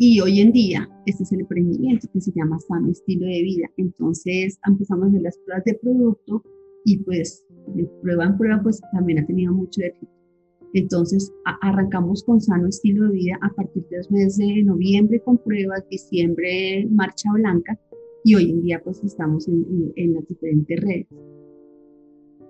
y 0.00 0.20
hoy 0.20 0.40
en 0.40 0.52
día, 0.52 0.88
este 1.06 1.24
es 1.24 1.32
el 1.32 1.40
emprendimiento 1.40 2.08
que 2.12 2.20
se 2.20 2.30
llama 2.30 2.60
Sano 2.60 2.88
Estilo 2.88 3.26
de 3.26 3.42
Vida. 3.42 3.68
Entonces, 3.78 4.56
empezamos 4.64 5.06
a 5.06 5.08
hacer 5.08 5.22
las 5.22 5.38
pruebas 5.38 5.64
de 5.64 5.74
producto 5.74 6.42
y 6.84 6.98
pues 6.98 7.44
de 7.74 7.84
prueba 8.00 8.26
en 8.26 8.38
prueba, 8.38 8.62
pues 8.62 8.80
también 8.92 9.18
ha 9.18 9.26
tenido 9.26 9.52
mucho 9.52 9.82
éxito. 9.82 10.12
Entonces, 10.74 11.32
arrancamos 11.62 12.22
con 12.22 12.40
Sano 12.40 12.68
Estilo 12.68 13.08
de 13.08 13.12
Vida 13.12 13.38
a 13.42 13.52
partir 13.54 13.84
de 13.90 13.96
los 13.96 14.10
meses 14.12 14.36
de 14.36 14.62
noviembre 14.62 15.20
con 15.24 15.36
pruebas, 15.38 15.84
diciembre 15.90 16.86
Marcha 16.90 17.32
Blanca 17.32 17.76
y 18.22 18.36
hoy 18.36 18.50
en 18.50 18.62
día 18.62 18.80
pues 18.84 19.02
estamos 19.02 19.48
en, 19.48 19.92
en, 19.96 20.14
las 20.14 20.28
diferentes 20.28 20.80
redes. 20.80 21.06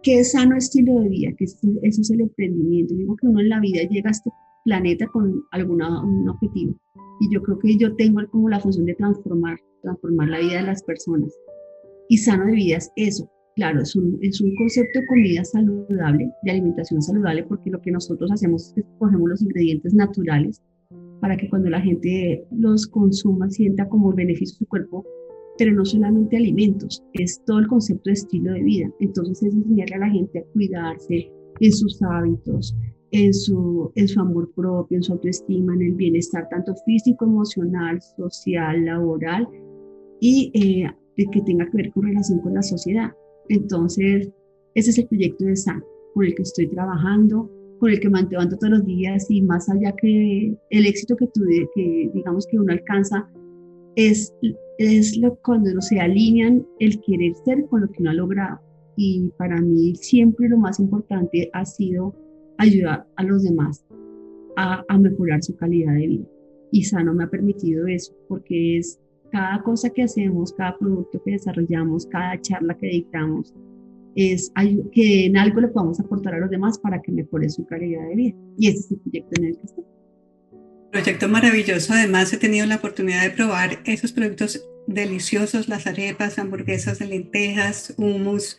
¿Qué 0.03 0.21
es 0.21 0.33
sano 0.33 0.57
estilo 0.57 1.01
de 1.01 1.09
vida? 1.09 1.33
Que 1.37 1.45
eso 1.45 1.59
es 1.83 2.11
el 2.11 2.21
emprendimiento. 2.21 2.95
Digo 2.95 3.17
que 3.17 3.27
uno 3.27 3.41
en 3.41 3.49
la 3.49 3.61
vida 3.61 3.83
llega 3.89 4.09
a 4.09 4.13
este 4.13 4.31
planeta 4.65 5.07
con 5.09 5.43
algún 5.53 5.83
objetivo 6.29 6.77
y 7.21 7.33
yo 7.33 7.43
creo 7.43 7.59
que 7.59 7.77
yo 7.77 7.95
tengo 7.97 8.21
como 8.31 8.49
la 8.49 8.61
función 8.61 8.87
de 8.87 8.95
transformar, 8.95 9.59
transformar 9.83 10.29
la 10.29 10.39
vida 10.39 10.61
de 10.61 10.67
las 10.67 10.83
personas. 10.83 11.33
Y 12.09 12.19
sano 12.19 12.47
de 12.47 12.53
vida 12.53 12.77
es 12.77 12.91
eso. 12.97 13.31
Claro, 13.57 13.83
es 13.83 13.97
un, 13.97 14.19
es 14.23 14.41
un 14.41 14.55
concepto 14.55 15.01
de 15.01 15.07
comida 15.07 15.45
saludable, 15.45 16.31
de 16.45 16.51
alimentación 16.51 17.03
saludable, 17.03 17.43
porque 17.43 17.71
lo 17.71 17.81
que 17.81 17.91
nosotros 17.91 18.31
hacemos 18.31 18.73
es 18.77 18.85
cogemos 18.99 19.29
los 19.29 19.43
ingredientes 19.43 19.95
naturales 19.95 20.63
para 21.21 21.37
que 21.37 21.49
cuando 21.51 21.69
la 21.69 21.81
gente 21.81 22.47
los 22.53 22.87
consuma 22.87 23.51
sienta 23.51 23.89
como 23.89 24.13
beneficio 24.13 24.59
su 24.59 24.67
cuerpo, 24.67 25.05
pero 25.59 25.73
no 25.73 25.85
solamente 25.85 26.37
alimentos, 26.37 27.03
es 27.15 27.43
todo 27.45 27.59
el 27.59 27.67
concepto 27.67 28.05
de 28.07 28.13
estilo 28.13 28.53
de 28.53 28.63
vida. 28.63 28.91
Entonces 29.01 29.43
es 29.43 29.55
enseñarle 29.55 29.97
a 29.97 29.99
la 29.99 30.11
gente 30.11 30.39
a 30.39 30.45
cuidarse 30.53 31.29
en 31.59 31.73
sus 31.73 32.01
hábitos, 32.03 32.77
en 33.11 33.33
su, 33.33 33.91
en 33.95 34.09
su 34.09 34.21
amor 34.21 34.51
propio, 34.55 34.97
en 34.97 35.03
su 35.03 35.13
autoestima, 35.13 35.75
en 35.75 35.83
el 35.83 35.95
bienestar 35.95 36.49
tanto 36.51 36.75
físico, 36.85 37.25
emocional, 37.25 38.01
social, 38.17 38.85
laboral 38.85 39.49
y 40.21 40.51
eh, 40.55 40.91
que 41.17 41.41
tenga 41.43 41.67
que 41.71 41.77
ver 41.77 41.93
con 41.93 42.05
relación 42.05 42.41
con 42.41 42.55
la 42.55 42.63
sociedad. 42.63 43.13
Entonces, 43.49 44.29
ese 44.75 44.91
es 44.91 44.99
el 44.99 45.09
proyecto 45.09 45.45
de 45.45 45.57
SAN 45.57 45.83
con 46.15 46.25
el 46.25 46.35
que 46.35 46.43
estoy 46.43 46.69
trabajando, 46.69 47.51
con 47.79 47.91
el 47.91 48.01
que 48.01 48.09
me 48.09 48.21
mantengo 48.21 48.57
todos 48.59 48.71
los 48.71 48.85
días 48.85 49.27
y 49.31 49.41
más 49.43 49.69
allá 49.69 49.95
que 50.01 50.57
el 50.71 50.87
éxito 50.87 51.17
que 51.17 51.29
tuve, 51.29 51.69
que 51.75 52.11
digamos 52.13 52.47
que 52.47 52.59
uno 52.59 52.73
alcanza, 52.73 53.29
es, 53.95 54.33
es 54.79 55.17
lo, 55.19 55.37
cuando 55.45 55.81
se 55.81 56.01
alinean 56.01 56.67
el 56.79 57.01
querer 57.01 57.35
ser 57.45 57.67
con 57.67 57.83
lo 57.83 57.89
que 57.89 58.01
uno 58.01 58.11
ha 58.11 58.15
logrado. 58.15 58.61
Y 58.97 59.31
para 59.39 59.61
mí 59.61 59.95
siempre 59.95 60.49
lo 60.49 60.59
más 60.59 60.81
importante 60.81 61.51
ha 61.53 61.65
sido 61.65 62.15
ayudar 62.59 63.07
a 63.17 63.23
los 63.23 63.43
demás 63.43 63.85
a, 64.57 64.99
mejorar 64.99 65.43
su 65.43 65.57
calidad 65.57 65.95
de 65.95 66.07
vida. 66.07 66.27
Y 66.73 66.85
Sano 66.85 67.15
me 67.15 67.25
ha 67.25 67.31
permitido 67.31 67.87
eso, 67.87 68.13
porque 68.29 68.79
es 68.79 69.01
cada 69.31 69.63
cosa 69.63 69.91
que 69.91 70.03
hacemos, 70.03 70.53
cada 70.53 70.77
producto 70.79 71.23
que 71.25 71.33
desarrollamos, 71.33 72.07
cada 72.07 72.41
charla 72.41 72.77
que 72.77 72.89
dictamos, 72.89 73.55
es 74.17 74.51
que 74.93 75.27
en 75.27 75.37
algo 75.37 75.61
le 75.61 75.69
podamos 75.69 76.01
aportar 76.01 76.35
a 76.35 76.41
los 76.41 76.51
demás 76.51 76.79
para 76.79 77.01
que 77.01 77.13
mejore 77.13 77.49
su 77.49 77.65
calidad 77.67 78.07
de 78.09 78.17
vida. 78.17 78.37
Y 78.59 78.69
ese 78.69 78.79
es 78.79 78.91
el 78.91 78.99
proyecto 78.99 79.31
en 79.41 79.47
el 79.47 79.57
que 79.57 79.65
estoy. 79.65 79.85
Proyecto 80.91 81.29
maravilloso. 81.29 81.93
Además, 81.93 82.33
he 82.33 82.39
tenido 82.39 82.67
la 82.67 82.77
oportunidad 82.77 83.23
de 83.23 83.31
probar 83.31 83.79
esos 83.85 84.13
productos 84.13 84.67
deliciosos, 84.87 85.69
las 85.69 85.87
arepas, 85.87 86.39
hamburguesas 86.39 86.99
de 86.99 87.07
lentejas, 87.07 87.95
hummus, 87.97 88.59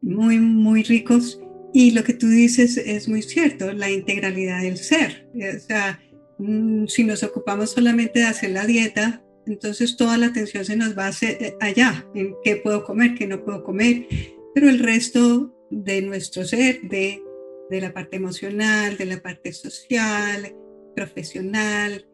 muy, 0.00 0.38
muy 0.38 0.84
ricos. 0.84 1.40
Y 1.72 1.92
lo 1.92 2.02
que 2.04 2.14
tú 2.14 2.28
dices 2.28 2.76
es 2.76 3.08
muy 3.08 3.22
cierto, 3.22 3.72
la 3.72 3.90
integralidad 3.90 4.62
del 4.62 4.76
ser. 4.76 5.28
O 5.34 5.60
sea, 5.60 6.00
mm, 6.38 6.86
si 6.86 7.04
nos 7.04 7.22
ocupamos 7.22 7.70
solamente 7.70 8.20
de 8.20 8.26
hacer 8.26 8.50
la 8.50 8.66
dieta, 8.66 9.22
entonces 9.46 9.96
toda 9.96 10.18
la 10.18 10.26
atención 10.26 10.64
se 10.64 10.76
nos 10.76 10.96
va 10.96 11.06
a 11.06 11.08
hacer 11.08 11.38
eh, 11.40 11.56
allá, 11.60 12.06
en 12.14 12.34
qué 12.44 12.56
puedo 12.56 12.84
comer, 12.84 13.14
qué 13.14 13.26
no 13.26 13.44
puedo 13.44 13.64
comer, 13.64 14.06
pero 14.54 14.68
el 14.68 14.78
resto 14.78 15.54
de 15.70 16.02
nuestro 16.02 16.44
ser, 16.44 16.80
de, 16.82 17.22
de 17.70 17.80
la 17.80 17.92
parte 17.92 18.16
emocional, 18.16 18.96
de 18.96 19.06
la 19.06 19.20
parte 19.20 19.52
social, 19.52 20.54
profesional, 20.94 22.06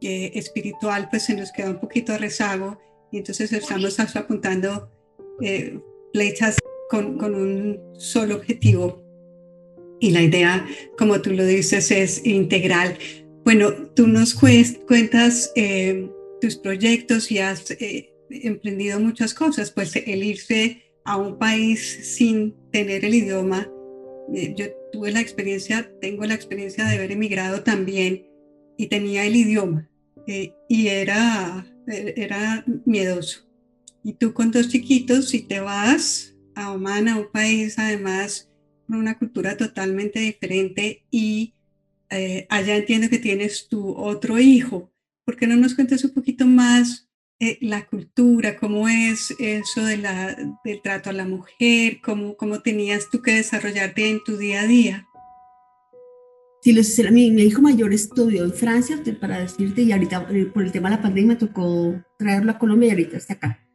eh, 0.00 0.32
espiritual, 0.34 1.08
pues 1.10 1.24
se 1.24 1.34
nos 1.34 1.52
queda 1.52 1.70
un 1.70 1.80
poquito 1.80 2.12
a 2.12 2.18
rezago. 2.18 2.78
Y 3.12 3.18
entonces 3.18 3.52
estamos 3.52 3.98
apuntando 4.16 4.90
eh, 5.40 5.78
flechas 6.12 6.56
con, 6.88 7.18
con 7.18 7.34
un 7.34 7.80
solo 7.98 8.36
objetivo. 8.36 9.02
Y 10.00 10.10
la 10.10 10.22
idea, 10.22 10.66
como 10.98 11.20
tú 11.22 11.30
lo 11.32 11.44
dices, 11.44 11.90
es 11.90 12.24
integral. 12.26 12.98
Bueno, 13.44 13.72
tú 13.94 14.06
nos 14.06 14.34
cuentas 14.34 15.52
eh, 15.54 16.10
tus 16.40 16.56
proyectos 16.56 17.30
y 17.30 17.38
has 17.38 17.70
eh, 17.70 18.12
emprendido 18.28 19.00
muchas 19.00 19.32
cosas, 19.32 19.70
pues 19.70 19.96
el 19.96 20.22
irse 20.22 20.82
a 21.04 21.16
un 21.16 21.38
país 21.38 22.14
sin 22.16 22.54
tener 22.72 23.04
el 23.04 23.14
idioma. 23.14 23.70
Eh, 24.34 24.52
yo 24.56 24.66
tuve 24.92 25.12
la 25.12 25.20
experiencia, 25.20 25.90
tengo 26.00 26.24
la 26.24 26.34
experiencia 26.34 26.84
de 26.84 26.96
haber 26.96 27.12
emigrado 27.12 27.62
también 27.62 28.26
y 28.76 28.88
tenía 28.88 29.24
el 29.24 29.36
idioma 29.36 29.88
y 30.26 30.88
era, 30.88 31.64
era 31.86 32.64
miedoso. 32.84 33.46
Y 34.02 34.14
tú 34.14 34.32
con 34.34 34.50
dos 34.50 34.68
chiquitos, 34.68 35.28
si 35.28 35.42
te 35.42 35.60
vas 35.60 36.35
a 36.56 36.72
Oman, 36.72 37.06
a 37.08 37.18
un 37.18 37.30
país 37.30 37.78
además 37.78 38.50
con 38.86 38.96
una 38.96 39.18
cultura 39.18 39.56
totalmente 39.56 40.18
diferente 40.18 41.04
y 41.10 41.54
eh, 42.10 42.46
allá 42.48 42.76
entiendo 42.76 43.08
que 43.08 43.18
tienes 43.18 43.68
tu 43.68 43.92
otro 43.92 44.38
hijo. 44.38 44.90
¿Por 45.24 45.36
qué 45.36 45.46
no 45.46 45.56
nos 45.56 45.74
cuentas 45.74 46.04
un 46.04 46.12
poquito 46.12 46.46
más 46.46 47.08
eh, 47.40 47.58
la 47.60 47.86
cultura, 47.86 48.56
cómo 48.56 48.88
es 48.88 49.34
eso 49.38 49.84
de 49.84 49.98
la, 49.98 50.36
del 50.64 50.80
trato 50.82 51.10
a 51.10 51.12
la 51.12 51.26
mujer, 51.26 52.00
cómo, 52.02 52.36
cómo 52.36 52.60
tenías 52.62 53.10
tú 53.10 53.20
que 53.20 53.34
desarrollarte 53.34 54.08
en 54.08 54.24
tu 54.24 54.36
día 54.36 54.62
a 54.62 54.66
día? 54.66 55.06
Sí, 56.62 56.72
mi, 57.12 57.30
mi, 57.30 57.42
hijo 57.42 57.60
mayor 57.60 57.92
estudió 57.92 58.44
en 58.44 58.52
Francia, 58.52 59.00
para 59.20 59.38
decirte, 59.40 59.82
y 59.82 59.92
ahorita 59.92 60.26
eh, 60.30 60.46
por 60.46 60.64
el 60.64 60.72
tema 60.72 60.90
de 60.90 60.96
la 60.96 61.02
pandemia 61.02 61.34
me 61.34 61.36
tocó 61.36 62.02
traerlo 62.18 62.52
a 62.52 62.58
Colombia 62.58 62.88
y 62.88 62.90
ahorita 62.90 63.16
está 63.18 63.34
acá 63.34 63.65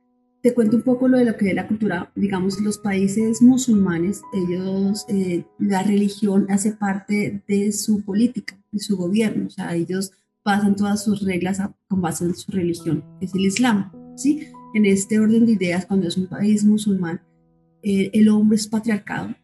te 0.42 0.54
cuento 0.54 0.78
un 0.78 0.84
poco 0.84 1.08
lo 1.08 1.18
de 1.18 1.26
lo 1.26 1.38
que 1.38 1.50
es 1.50 1.56
la 1.56 1.68
cultura, 1.68 2.12
digamos, 2.16 2.60
los 2.62 2.78
países 2.78 3.42
musulmanes, 3.42 4.22
ellos, 4.34 5.06
eh, 5.08 5.46
la 5.60 5.84
religión 5.84 6.48
hace 6.50 6.72
parte 6.72 7.44
de 7.48 7.72
su 7.72 8.04
política, 8.04 8.58
de 8.72 8.80
su 8.80 8.98
gobierno, 8.98 9.48
o 9.48 9.50
sea, 9.50 9.76
ellos 9.76 10.12
basan 10.44 10.76
todas 10.76 11.04
sus 11.04 11.22
reglas 11.22 11.62
con 11.88 12.02
base 12.02 12.26
en 12.26 12.36
su 12.36 12.52
religión, 12.52 13.04
que 13.20 13.26
es 13.28 13.36
el 13.36 13.46
Islam. 13.46 13.92
¿sí? 14.16 14.48
En 14.74 14.86
este 14.86 15.20
orden 15.20 15.46
de 15.46 15.54
ideas, 15.54 15.86
cuando 15.86 16.08
es 16.08 16.18
un 16.18 16.28
país 16.28 16.64
musulmán, 16.64 17.22
eh, 17.84 18.10
el 18.14 18.30
hombre 18.30 18.56
es 18.56 18.68
patriarcado 18.68 19.36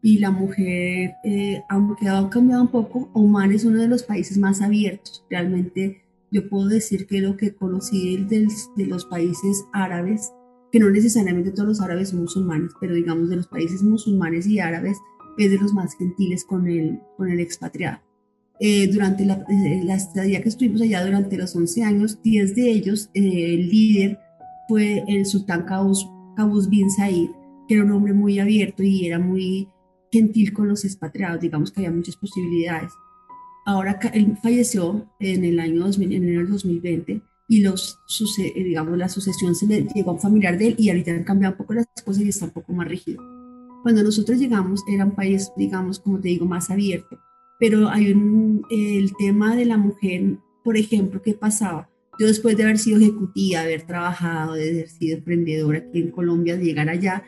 y 0.00 0.18
la 0.18 0.30
mujer, 0.30 1.14
eh, 1.24 1.62
aunque 1.68 2.08
ha 2.08 2.28
cambiado 2.30 2.62
un 2.62 2.68
poco, 2.68 3.10
Oman 3.12 3.52
es 3.52 3.64
uno 3.64 3.80
de 3.80 3.88
los 3.88 4.02
países 4.02 4.38
más 4.38 4.62
abiertos. 4.62 5.24
Realmente 5.28 6.02
yo 6.30 6.48
puedo 6.48 6.68
decir 6.68 7.06
que 7.06 7.20
lo 7.20 7.36
que 7.36 7.54
conocí 7.54 8.16
de 8.24 8.86
los 8.86 9.04
países 9.06 9.64
árabes, 9.72 10.32
que 10.70 10.80
no 10.80 10.90
necesariamente 10.90 11.52
todos 11.52 11.68
los 11.68 11.80
árabes 11.80 12.10
son 12.10 12.20
musulmanes, 12.20 12.72
pero 12.80 12.94
digamos 12.94 13.28
de 13.28 13.36
los 13.36 13.48
países 13.48 13.82
musulmanes 13.82 14.46
y 14.46 14.60
árabes, 14.60 14.98
es 15.38 15.50
de 15.50 15.58
los 15.58 15.72
más 15.72 15.96
gentiles 15.96 16.44
con 16.44 16.68
el, 16.68 17.00
con 17.16 17.30
el 17.30 17.40
expatriado. 17.40 18.00
Eh, 18.60 18.88
durante 18.88 19.24
la, 19.24 19.44
eh, 19.48 19.82
la, 19.84 19.94
estadía 19.94 20.42
que 20.42 20.48
estuvimos 20.48 20.82
allá 20.82 21.04
durante 21.04 21.36
los 21.36 21.54
11 21.54 21.84
años, 21.84 22.20
10 22.22 22.56
de 22.56 22.70
ellos, 22.70 23.08
eh, 23.14 23.54
el 23.54 23.68
líder 23.68 24.18
fue 24.68 25.04
el 25.06 25.26
sultán 25.26 25.64
Qaboos, 25.64 26.08
bin 26.68 26.90
Said, 26.90 27.30
que 27.68 27.74
era 27.74 27.84
un 27.84 27.92
hombre 27.92 28.12
muy 28.12 28.40
abierto 28.40 28.82
y 28.82 29.06
era 29.06 29.18
muy 29.18 29.68
gentil 30.10 30.52
con 30.52 30.68
los 30.68 30.84
expatriados, 30.84 31.40
digamos 31.40 31.70
que 31.70 31.80
había 31.80 31.92
muchas 31.92 32.16
posibilidades. 32.16 32.90
Ahora 33.64 33.98
él 34.12 34.36
falleció 34.42 35.08
en 35.20 35.44
el 35.44 35.60
año 35.60 35.84
2000, 35.84 36.12
en 36.12 36.22
enero 36.24 36.40
del 36.40 36.50
2020 36.50 37.22
y 37.48 37.62
los, 37.62 37.98
digamos, 38.54 38.98
la 38.98 39.08
sucesión 39.08 39.54
se 39.54 39.66
le 39.66 39.82
llegó 39.94 40.10
a 40.10 40.14
un 40.14 40.20
familiar 40.20 40.58
de 40.58 40.68
él 40.68 40.74
y 40.78 40.90
ahorita 40.90 41.12
han 41.12 41.24
cambiado 41.24 41.54
un 41.54 41.58
poco 41.58 41.74
las 41.74 41.86
cosas 42.04 42.22
y 42.22 42.28
está 42.28 42.44
un 42.44 42.52
poco 42.52 42.72
más 42.72 42.86
rígido. 42.86 43.22
Cuando 43.82 44.02
nosotros 44.02 44.38
llegamos 44.38 44.82
era 44.92 45.04
un 45.04 45.12
país, 45.12 45.50
digamos, 45.56 45.98
como 45.98 46.20
te 46.20 46.28
digo, 46.28 46.46
más 46.46 46.70
abierto 46.70 47.18
pero 47.58 47.88
hay 47.88 48.12
un, 48.12 48.62
el 48.70 49.14
tema 49.16 49.56
de 49.56 49.64
la 49.64 49.76
mujer, 49.76 50.38
por 50.62 50.76
ejemplo, 50.76 51.20
¿qué 51.22 51.34
pasaba? 51.34 51.90
Yo 52.18 52.26
después 52.26 52.56
de 52.56 52.64
haber 52.64 52.78
sido 52.78 52.98
ejecutiva, 52.98 53.60
haber 53.60 53.82
trabajado, 53.82 54.54
de 54.54 54.70
haber 54.70 54.88
sido 54.88 55.18
emprendedora 55.18 55.78
aquí 55.78 56.00
en 56.00 56.10
Colombia, 56.10 56.56
de 56.56 56.64
llegar 56.64 56.88
allá, 56.88 57.24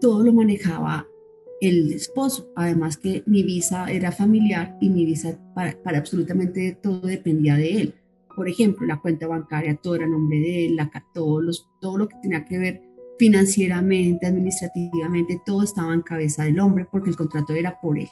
todo 0.00 0.22
lo 0.24 0.32
manejaba 0.32 1.06
el 1.60 1.92
esposo. 1.92 2.52
Además 2.56 2.96
que 2.96 3.22
mi 3.26 3.42
visa 3.42 3.90
era 3.90 4.12
familiar 4.12 4.76
y 4.80 4.88
mi 4.88 5.04
visa 5.04 5.38
para, 5.54 5.80
para 5.82 5.98
absolutamente 5.98 6.78
todo 6.80 7.00
dependía 7.00 7.56
de 7.56 7.80
él. 7.80 7.94
Por 8.34 8.48
ejemplo, 8.48 8.86
la 8.86 9.00
cuenta 9.00 9.26
bancaria, 9.26 9.76
todo 9.76 9.96
era 9.96 10.06
nombre 10.06 10.38
de 10.38 10.66
él, 10.66 10.76
la, 10.76 10.90
todo, 11.12 11.40
los, 11.40 11.68
todo 11.80 11.98
lo 11.98 12.08
que 12.08 12.16
tenía 12.22 12.44
que 12.44 12.58
ver 12.58 12.82
financieramente, 13.18 14.26
administrativamente, 14.26 15.40
todo 15.46 15.62
estaba 15.62 15.94
en 15.94 16.02
cabeza 16.02 16.44
del 16.44 16.58
hombre 16.58 16.86
porque 16.90 17.10
el 17.10 17.16
contrato 17.16 17.52
era 17.52 17.80
por 17.80 17.98
él 17.98 18.08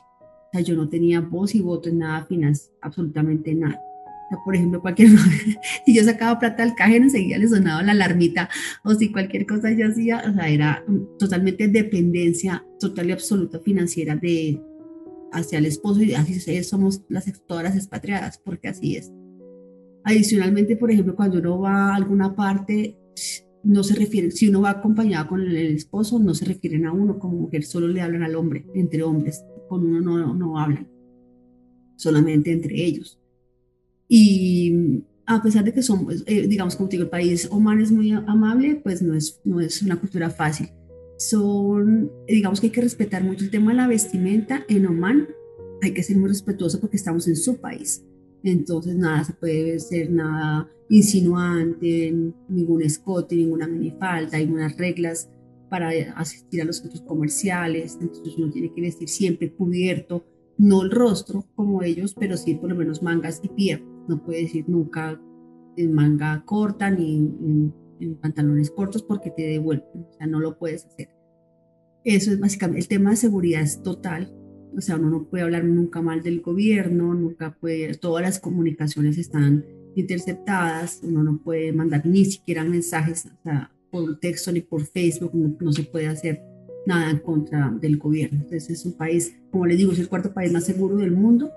sea, 0.53 0.61
yo 0.61 0.77
no 0.77 0.89
tenía 0.89 1.21
voz 1.21 1.55
y 1.55 1.61
voto 1.61 1.89
en 1.89 1.99
nada 1.99 2.25
financiero, 2.27 2.77
absolutamente 2.83 3.55
nada. 3.55 3.81
O 4.27 4.29
sea, 4.29 4.39
por 4.45 4.55
ejemplo, 4.55 4.81
cualquier 4.81 5.09
si 5.87 5.95
yo 5.95 6.05
sacaba 6.05 6.39
plata 6.39 6.65
del 6.65 6.75
cajero, 6.75 7.05
enseguida 7.05 7.39
le 7.39 7.49
sonaba 7.49 7.83
la 7.83 7.93
alarmita, 7.93 8.49
o 8.85 8.95
si 8.95 9.11
cualquier 9.11 9.47
cosa 9.47 9.73
yo 9.73 9.87
hacía, 9.89 10.23
o 10.29 10.35
sea, 10.35 10.49
era 10.49 10.85
totalmente 11.19 11.69
dependencia 11.69 12.65
total 12.79 13.09
y 13.09 13.13
absoluta 13.13 13.59
financiera 13.61 14.17
de 14.17 14.61
hacia 15.33 15.59
el 15.59 15.67
esposo 15.67 16.03
y 16.03 16.13
así 16.13 16.63
somos 16.63 17.03
las 17.09 17.25
todas 17.47 17.65
las 17.65 17.77
expatriadas, 17.77 18.39
porque 18.39 18.69
así 18.69 18.97
es. 18.97 19.11
Adicionalmente, 20.05 20.77
por 20.77 20.91
ejemplo, 20.91 21.15
cuando 21.15 21.39
uno 21.39 21.61
va 21.61 21.93
a 21.93 21.97
alguna 21.97 22.35
parte, 22.35 22.97
no 23.63 23.85
se 23.85 23.95
refiere, 23.95 24.31
si 24.31 24.49
uno 24.49 24.61
va 24.61 24.71
acompañado 24.71 25.29
con 25.29 25.41
el 25.41 25.57
esposo, 25.57 26.19
no 26.19 26.35
se 26.35 26.45
refieren 26.45 26.87
a 26.87 26.93
uno 26.93 27.19
como 27.19 27.37
mujer, 27.37 27.65
solo 27.65 27.89
le 27.89 28.01
hablan 28.01 28.23
al 28.23 28.35
hombre, 28.35 28.67
entre 28.75 29.03
hombres 29.03 29.45
con 29.69 29.85
uno 29.85 30.01
no, 30.01 30.35
no 30.35 30.59
hablan, 30.59 30.89
solamente 31.97 32.53
entre 32.53 32.85
ellos. 32.85 33.21
Y 34.09 35.03
a 35.27 35.43
pesar 35.43 35.65
de 35.65 35.73
que 35.73 35.83
somos, 35.83 36.25
eh, 36.27 36.47
digamos, 36.47 36.77
como 36.77 36.89
te 36.89 36.97
digo, 36.97 37.05
el 37.05 37.11
país 37.11 37.49
Oman 37.51 37.81
es 37.81 37.93
muy 37.93 38.11
amable, 38.11 38.81
pues 38.83 39.01
no 39.01 39.15
es, 39.15 39.41
no 39.45 39.61
es 39.61 39.83
una 39.83 39.97
cultura 39.97 40.29
fácil. 40.29 40.69
Son, 41.17 42.11
digamos 42.27 42.61
que 42.61 42.67
hay 42.67 42.73
que 42.73 42.81
respetar 42.81 43.23
mucho 43.23 43.45
el 43.45 43.51
tema 43.51 43.71
de 43.71 43.77
la 43.77 43.87
vestimenta 43.87 44.65
en 44.69 44.87
Oman, 44.87 45.29
hay 45.81 45.93
que 45.95 46.03
ser 46.03 46.17
muy 46.17 46.29
respetuoso 46.29 46.81
porque 46.81 46.97
estamos 46.97 47.27
en 47.29 47.37
su 47.37 47.61
país. 47.61 48.05
Entonces, 48.45 48.97
nada 48.97 49.25
se 49.25 49.35
puede 49.35 49.79
ser 49.79 50.11
nada 50.11 50.69
insinuante, 50.89 52.13
ningún 52.49 52.83
escote, 52.83 53.37
ninguna 53.37 53.67
minifalda, 53.67 54.39
hay 54.39 54.45
unas 54.45 54.77
reglas 54.77 55.31
para 55.71 55.91
asistir 56.17 56.61
a 56.61 56.67
los 56.67 56.79
centros 56.79 57.01
comerciales, 57.03 57.97
entonces 57.99 58.37
uno 58.37 58.51
tiene 58.51 58.75
que 58.75 58.83
vestir 58.83 59.09
siempre 59.09 59.55
cubierto, 59.55 60.27
no 60.59 60.83
el 60.83 60.91
rostro 60.91 61.47
como 61.55 61.83
ellos, 61.83 62.15
pero 62.19 62.37
sí 62.37 62.55
por 62.57 62.69
lo 62.69 62.77
menos 62.77 63.03
mangas 63.03 63.41
y 63.43 63.49
piernas. 63.49 63.89
No 64.07 64.23
puede 64.23 64.43
decir 64.43 64.65
nunca 64.69 65.19
en 65.79 65.93
manga 65.95 66.45
corta 66.45 66.91
ni 66.91 67.17
en, 67.17 67.75
pantalones 68.21 68.71
cortos 68.71 69.03
porque 69.03 69.31
te 69.31 69.47
devuelven, 69.47 70.07
o 70.11 70.13
sea, 70.13 70.27
no 70.27 70.41
lo 70.41 70.59
puedes 70.59 70.85
hacer. 70.85 71.09
Eso 72.05 72.33
es 72.33 72.41
básicamente, 72.41 72.81
el 72.81 72.89
tema 72.89 73.11
de 73.11 73.17
seguridad 73.17 73.63
es 73.63 73.83
total, 73.83 74.35
o 74.77 74.81
sea, 74.81 74.97
uno 74.97 75.11
no 75.11 75.25
puede 75.25 75.45
hablar 75.45 75.65
nunca 75.65 76.03
mal 76.03 76.23
del 76.23 76.41
gobierno, 76.41 77.15
nunca 77.15 77.57
puede, 77.59 77.95
todas 77.95 78.23
las 78.23 78.39
comunicaciones 78.39 79.19
están 79.19 79.65
interceptadas, 79.95 81.01
uno 81.03 81.23
no 81.23 81.39
puede 81.39 81.73
mandar 81.73 82.07
ni 82.07 82.25
siquiera 82.25 82.65
mensajes, 82.65 83.27
o 83.27 83.43
sea, 83.43 83.71
por 83.91 84.19
texto 84.19 84.51
ni 84.53 84.61
por 84.61 84.85
Facebook, 84.87 85.33
no, 85.35 85.73
se 85.73 85.83
puede 85.83 86.07
hacer 86.07 86.43
nada 86.87 87.11
en 87.11 87.19
contra 87.19 87.71
del 87.81 87.99
gobierno. 87.99 88.41
Entonces 88.41 88.71
es 88.71 88.87
un 88.87 88.93
país, 88.93 89.35
como 89.51 89.67
les 89.67 89.79
digo, 89.79 89.93
es 89.93 89.99
el 89.99 90.09
cuarto 90.09 90.33
país 90.33 90.51
más 90.51 90.65
seguro 90.65 90.97
del 90.97 91.13
mundo. 91.13 91.51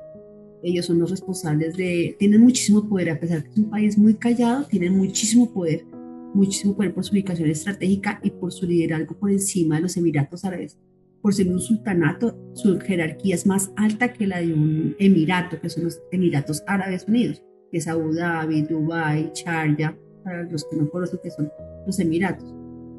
Ellos 0.61 0.85
son 0.85 0.99
los 0.99 1.11
responsables 1.11 1.77
de, 1.77 2.15
tienen 2.19 2.41
muchísimo 2.41 2.87
poder, 2.89 3.11
a 3.11 3.19
pesar 3.19 3.37
de 3.37 3.43
que 3.45 3.51
es 3.51 3.57
un 3.57 3.69
país 3.69 3.97
muy 3.97 4.15
callado, 4.15 4.65
tienen 4.65 4.97
muchísimo 4.97 5.53
poder, 5.53 5.85
muchísimo 6.33 6.75
poder 6.75 6.93
por 6.93 7.05
su 7.05 7.13
ubicación 7.13 7.49
estratégica 7.49 8.19
y 8.21 8.31
por 8.31 8.51
su 8.51 8.65
liderazgo 8.65 9.15
por 9.17 9.31
encima 9.31 9.77
de 9.77 9.83
los 9.83 9.95
Emiratos 9.95 10.43
Árabes. 10.43 10.77
Por 11.25 11.33
ser 11.33 11.49
un 11.49 11.59
sultanato, 11.59 12.37
su 12.53 12.79
jerarquía 12.79 13.33
es 13.33 13.47
más 13.47 13.71
alta 13.77 14.13
que 14.13 14.27
la 14.27 14.41
de 14.41 14.53
un 14.53 14.95
emirato, 14.99 15.59
que 15.59 15.71
son 15.71 15.85
los 15.85 15.99
Emiratos 16.11 16.61
Árabes 16.67 17.07
Unidos, 17.07 17.41
que 17.71 17.79
es 17.79 17.87
Abu 17.87 18.13
Dhabi, 18.13 18.61
Dubai, 18.61 19.31
Sharjah, 19.33 19.97
para 20.23 20.43
los 20.43 20.63
que 20.65 20.75
no 20.75 20.87
conocen 20.87 21.19
que 21.23 21.31
son 21.31 21.51
los 21.87 21.97
Emiratos. 21.97 22.47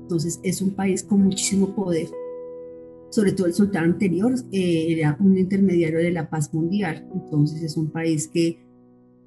Entonces 0.03 0.41
es 0.43 0.61
un 0.61 0.75
país 0.75 1.05
con 1.05 1.23
muchísimo 1.23 1.73
poder. 1.73 2.09
Sobre 3.11 3.31
todo 3.31 3.47
el 3.47 3.55
sultán 3.55 3.85
anterior 3.85 4.35
eh, 4.51 4.87
era 4.89 5.17
un 5.21 5.39
intermediario 5.39 6.01
de 6.01 6.11
la 6.11 6.29
paz 6.29 6.53
mundial. 6.53 7.09
Entonces 7.15 7.63
es 7.63 7.77
un 7.77 7.93
país 7.93 8.27
que, 8.27 8.59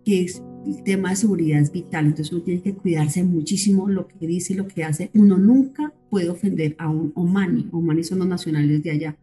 que 0.10 0.24
es, 0.24 0.44
el 0.66 0.84
tema 0.84 1.12
de 1.12 1.16
seguridad 1.16 1.62
es 1.62 1.72
vital. 1.72 2.08
Entonces 2.08 2.34
uno 2.34 2.42
tiene 2.42 2.62
que 2.62 2.74
cuidarse 2.74 3.24
muchísimo 3.24 3.88
lo 3.88 4.08
que 4.08 4.26
dice, 4.26 4.56
lo 4.56 4.68
que 4.68 4.84
hace. 4.84 5.12
Uno 5.14 5.38
nunca 5.38 5.94
puede 6.10 6.30
ofender 6.30 6.76
a 6.80 6.90
un 6.90 7.12
Omani. 7.16 7.68
Omani 7.72 8.04
son 8.04 8.20
los 8.20 8.28
nacionales 8.28 8.82
de 8.84 8.92
allá. 8.92 9.18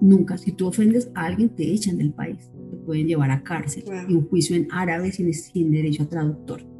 Nunca. 0.00 0.36
Si 0.38 0.52
tú 0.52 0.66
ofendes 0.66 1.10
a 1.14 1.26
alguien, 1.26 1.50
te 1.50 1.72
echan 1.72 1.98
del 1.98 2.12
país. 2.12 2.50
Te 2.70 2.76
pueden 2.78 3.06
llevar 3.06 3.30
a 3.30 3.42
cárcel. 3.42 3.84
Y 4.08 4.14
un 4.14 4.28
juicio 4.28 4.56
en 4.56 4.66
árabe 4.72 5.12
sin, 5.12 5.32
sin 5.32 5.70
derecho 5.70 6.02
a 6.02 6.08
traductor 6.08 6.72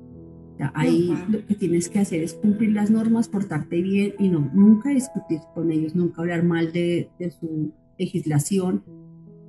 ahí 0.75 1.13
lo 1.29 1.45
que 1.47 1.55
tienes 1.55 1.89
que 1.89 1.99
hacer 1.99 2.23
es 2.23 2.35
cumplir 2.35 2.73
las 2.73 2.91
normas, 2.91 3.29
portarte 3.29 3.83
bien 3.83 4.15
y 4.19 4.29
no, 4.29 4.51
nunca 4.55 4.91
discutir 4.91 5.41
con 5.55 5.71
ellos, 5.71 5.95
nunca 5.95 6.23
hablar 6.23 6.45
mal 6.45 6.73
de, 6.73 7.11
su 7.41 7.73
legislación. 7.99 8.85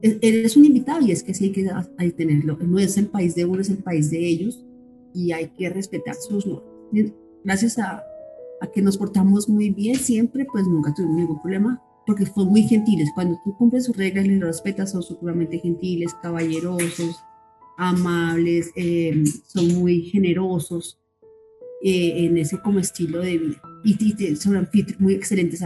Eres 0.03 0.57
un 0.57 0.65
invitado 0.65 0.99
y 1.05 1.11
es 1.11 1.23
que 1.23 1.33
sí 1.33 1.45
hay 1.45 1.51
que 1.51 2.15
tenerlo. 2.17 2.57
No 2.57 2.77
es 2.77 2.97
el 2.97 3.07
país 3.07 3.35
de 3.35 3.45
uno, 3.45 3.61
es 3.61 3.69
el 3.69 3.77
país 3.77 4.11
de 4.11 4.19
ellos 4.19 4.65
y 5.13 5.31
hay 5.31 5.47
que 5.57 5.69
respetar 5.69 6.15
sus 6.15 6.45
normas. 6.45 6.73
Gracias 7.43 7.79
a, 7.79 8.03
que 8.73 8.81
nos 8.81 8.97
portamos 8.97 9.47
muy 9.47 9.69
bien 9.69 9.95
siempre, 9.95 10.45
pues 10.51 10.67
nunca 10.67 10.93
tuvimos 10.93 11.17
ningún 11.17 11.41
problema 11.41 11.81
porque 12.05 12.25
son 12.25 12.49
muy 12.49 12.63
gentiles. 12.63 13.09
Cuando 13.15 13.39
tú 13.45 13.55
cumples 13.57 13.85
sus 13.85 13.95
reglas 13.95 14.25
y 14.25 14.35
los 14.35 14.47
respetas, 14.47 14.91
son 14.91 15.03
sumamente 15.03 15.59
gentiles, 15.59 16.13
caballerosos, 16.21 17.15
amables, 17.77 18.71
eh, 18.75 19.23
son 19.47 19.67
muy 19.75 20.01
generosos 20.01 20.99
eh, 21.81 22.25
en 22.25 22.37
ese 22.37 22.59
como 22.59 22.79
estilo 22.79 23.19
de 23.21 23.37
vida. 23.37 23.61
Y, 23.85 24.35
son 24.35 24.67
muy 24.99 25.13
excelentes 25.13 25.61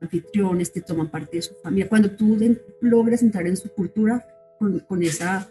anfitriones, 0.00 0.72
te 0.72 0.80
toman 0.80 1.10
parte 1.10 1.36
de 1.36 1.42
su 1.42 1.54
familia. 1.62 1.88
Cuando 1.88 2.10
tú 2.10 2.36
logras 2.80 3.22
entrar 3.22 3.46
en 3.46 3.56
su 3.56 3.70
cultura 3.70 4.26
con, 4.58 5.02
esa, 5.02 5.48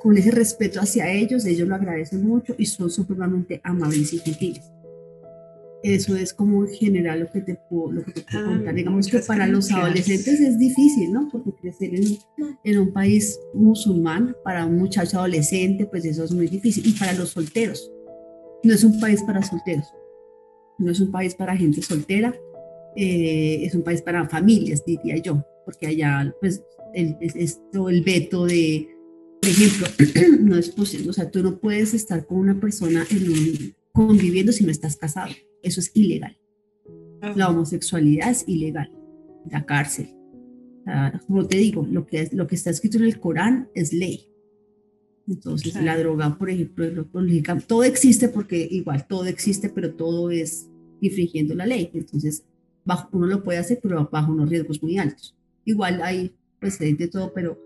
con 0.00 0.16
ese 0.16 0.30
respeto 0.30 0.80
hacia 0.80 1.10
ellos, 1.10 1.44
ellos 1.44 1.68
lo 1.68 1.74
agradecen 1.74 2.26
mucho 2.26 2.54
y 2.58 2.66
son 2.66 2.90
supremamente 2.90 3.60
amables 3.64 4.12
y 4.12 4.18
gentiles. 4.18 4.70
Eso 5.82 6.16
es 6.16 6.32
como 6.32 6.64
en 6.64 6.72
general 6.72 7.20
lo 7.20 7.30
que 7.30 7.40
te 7.40 7.54
puedo, 7.54 7.92
lo 7.92 8.04
que 8.04 8.10
te 8.10 8.22
puedo 8.22 8.46
ah, 8.46 8.48
contar. 8.48 8.74
Digamos 8.74 9.06
que 9.06 9.20
para 9.20 9.46
los 9.46 9.70
adolescentes 9.70 10.40
es 10.40 10.58
difícil, 10.58 11.12
¿no? 11.12 11.28
Porque 11.30 11.52
crecer 11.52 11.94
en, 11.94 12.18
en, 12.64 12.78
un 12.80 12.92
país 12.92 13.38
musulmán, 13.54 14.34
para 14.42 14.66
un 14.66 14.76
muchacho 14.76 15.18
adolescente, 15.18 15.86
pues 15.86 16.04
eso 16.04 16.24
es 16.24 16.32
muy 16.32 16.48
difícil. 16.48 16.84
Y 16.84 16.98
para 16.98 17.12
los 17.12 17.30
solteros, 17.30 17.92
no 18.64 18.74
es 18.74 18.82
un 18.82 18.98
país 18.98 19.22
para 19.22 19.40
solteros, 19.40 19.86
no 20.78 20.90
es 20.90 20.98
un 20.98 21.12
país 21.12 21.36
para 21.36 21.56
gente 21.56 21.80
soltera, 21.80 22.34
eh, 23.00 23.64
es 23.64 23.76
un 23.76 23.82
país 23.82 24.02
para 24.02 24.28
familias, 24.28 24.84
diría 24.84 25.18
yo, 25.18 25.44
porque 25.64 25.86
allá 25.86 26.34
pues 26.40 26.64
el, 26.92 27.16
esto, 27.20 27.88
el 27.88 28.02
veto 28.02 28.44
de, 28.44 28.88
Por 29.40 29.50
ejemplo, 29.50 29.86
no 30.40 30.56
es 30.56 30.70
posible, 30.70 31.08
o 31.08 31.12
sea, 31.12 31.30
tú 31.30 31.40
no 31.40 31.60
puedes 31.60 31.94
estar 31.94 32.26
con 32.26 32.38
una 32.38 32.58
persona 32.58 33.06
en 33.08 33.30
un, 33.30 33.74
conviviendo 33.92 34.50
si 34.50 34.64
no 34.64 34.72
estás 34.72 34.96
casado. 34.96 35.32
Eso 35.62 35.78
es 35.78 35.92
ilegal. 35.94 36.36
La 37.36 37.48
homosexualidad 37.48 38.30
es 38.30 38.42
ilegal. 38.48 38.90
La 39.48 39.64
cárcel. 39.64 40.08
como 41.28 41.46
te 41.46 41.56
digo, 41.56 41.86
lo 41.88 42.04
que, 42.04 42.28
lo 42.32 42.48
que 42.48 42.56
está 42.56 42.70
escrito 42.70 42.98
en 42.98 43.04
el 43.04 43.20
Corán 43.20 43.68
es 43.76 43.92
ley. 43.92 44.28
Entonces, 45.28 45.80
la 45.80 45.96
droga, 45.96 46.36
por 46.36 46.50
ejemplo, 46.50 47.06
todo 47.64 47.84
existe 47.84 48.28
porque 48.28 48.66
igual 48.68 49.06
todo 49.06 49.26
existe, 49.26 49.68
pero 49.68 49.94
todo 49.94 50.32
es 50.32 50.68
infringiendo 51.00 51.54
la 51.54 51.66
ley. 51.66 51.90
Entonces, 51.94 52.44
bajo, 52.88 53.08
uno 53.12 53.26
lo 53.26 53.42
puede 53.44 53.58
hacer, 53.58 53.78
pero 53.82 54.08
bajo 54.10 54.32
unos 54.32 54.48
riesgos 54.48 54.82
muy 54.82 54.98
altos. 54.98 55.36
Igual 55.64 56.00
hay 56.02 56.34
precedente 56.58 57.04
de 57.04 57.10
todo, 57.10 57.32
pero, 57.34 57.60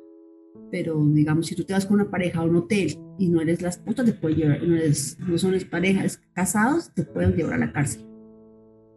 pero 0.71 1.01
digamos, 1.07 1.47
si 1.47 1.55
tú 1.55 1.65
te 1.65 1.73
vas 1.73 1.87
con 1.87 1.95
una 1.95 2.11
pareja 2.11 2.41
a 2.41 2.45
un 2.45 2.57
hotel 2.57 2.99
y 3.19 3.29
no 3.29 3.41
eres 3.41 3.63
la 3.63 3.69
esposa, 3.69 4.05
te 4.05 4.13
pueden 4.13 4.39
llevar, 4.39 4.63
no, 4.65 4.75
eres, 4.75 5.17
no 5.21 5.39
son 5.39 5.55
parejas 5.71 6.21
casados, 6.35 6.93
te 6.93 7.05
pueden 7.05 7.35
llevar 7.35 7.55
a 7.55 7.59
la 7.59 7.73
cárcel. 7.73 8.05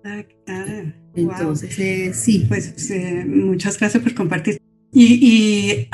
Ah, 0.03 0.23
ah, 0.47 0.93
Entonces, 1.15 1.79
eh, 1.79 2.11
sí. 2.13 2.45
Pues 2.47 2.89
eh, 2.89 3.23
muchas 3.25 3.79
gracias 3.79 4.01
por 4.01 4.13
compartir. 4.15 4.57
Y, 4.91 5.19
y 5.21 5.89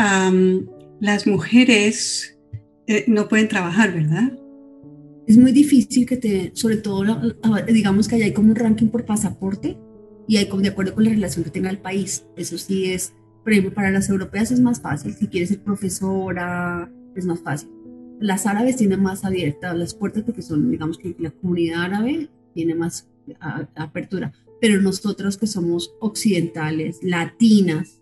las 1.02 1.28
mujeres 1.28 2.40
eh, 2.88 3.04
no 3.08 3.28
pueden 3.28 3.48
trabajar, 3.50 3.94
¿verdad? 3.94 4.38
Es 5.28 5.38
muy 5.38 5.52
difícil 5.52 6.06
que 6.06 6.18
te, 6.18 6.52
sobre 6.54 6.78
todo, 6.78 7.04
digamos 7.68 8.08
que 8.08 8.16
hay 8.16 8.34
como 8.34 8.50
un 8.50 8.56
ranking 8.56 8.88
por 8.88 9.06
pasaporte 9.06 9.78
y 10.28 10.38
hay 10.38 10.46
de 10.46 10.70
acuerdo 10.70 10.94
con 10.94 11.04
la 11.04 11.12
relación 11.12 11.44
que 11.44 11.52
tenga 11.52 11.70
el 11.70 11.80
país. 11.80 12.26
Eso 12.36 12.58
sí 12.58 12.92
es, 12.92 13.14
por 13.44 13.52
ejemplo, 13.52 13.74
para 13.74 13.92
las 13.92 14.10
europeas 14.10 14.52
es 14.52 14.60
más 14.60 14.82
fácil. 14.82 15.14
Si 15.14 15.28
quieres 15.28 15.50
ser 15.50 15.62
profesora, 15.62 16.92
es 17.16 17.26
más 17.26 17.42
fácil. 17.42 17.70
Las 18.20 18.46
árabes 18.46 18.78
tienen 18.78 19.02
más 19.02 19.26
abiertas 19.26 19.76
las 19.78 19.94
puertas 19.94 20.24
porque 20.24 20.42
son, 20.42 20.70
digamos 20.70 20.98
que 20.98 21.16
la 21.20 21.32
comunidad 21.32 21.84
árabe 21.84 22.30
tiene 22.54 22.76
más 22.76 23.08
apertura. 23.76 24.32
Pero 24.60 24.80
nosotros 24.80 25.38
que 25.38 25.48
somos 25.48 25.94
occidentales, 26.00 27.00
latinas, 27.02 28.00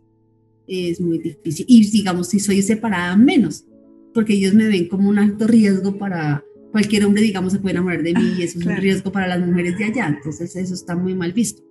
es 0.68 1.00
muy 1.00 1.20
difícil. 1.20 1.66
Y 1.68 1.90
digamos, 1.90 2.28
si 2.28 2.40
soy 2.40 2.62
separada, 2.62 3.16
menos 3.16 3.66
porque 4.14 4.34
ellos 4.34 4.54
me 4.54 4.68
ven 4.68 4.88
como 4.88 5.10
un 5.10 5.20
alto 5.20 5.48
riesgo 5.48 5.98
para 5.98 6.44
cualquier 6.72 7.06
hombre, 7.06 7.22
digamos, 7.22 7.54
se 7.54 7.60
puede 7.60 7.74
enamorar 7.74 8.04
de 8.04 8.14
mí 8.14 8.34
y 8.38 8.44
eso 8.44 8.60
es 8.60 8.66
un 8.66 8.76
riesgo 8.76 9.12
para 9.12 9.28
las 9.28 9.40
mujeres 9.40 9.78
de 9.78 9.86
allá, 9.86 10.08
entonces 10.08 10.56
eso 10.56 10.74
está 10.74 10.96
muy 10.96 11.16
mal 11.16 11.34
visto. 11.34 11.64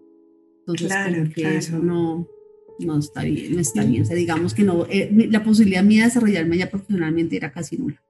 Entonces, 0.69 0.93
como 0.93 1.33
que 1.33 1.57
eso 1.57 1.79
no, 1.79 2.29
no 2.79 2.99
está 2.99 3.23
bien, 3.23 3.55
no 3.55 3.61
está 3.61 3.85
bien. 3.85 4.03
O 4.03 4.05
sea, 4.05 4.17
digamos 4.17 4.55
que 4.55 4.63
no, 4.63 4.87
eh, 4.91 5.11
la 5.31 5.43
posibilidad 5.43 5.83
mía 5.83 6.03
de 6.03 6.09
desarrollarme 6.09 6.57
allá 6.57 6.71
profesionalmente 6.71 7.37
era 7.37 7.53
casi 7.53 7.77
nula. 7.77 8.03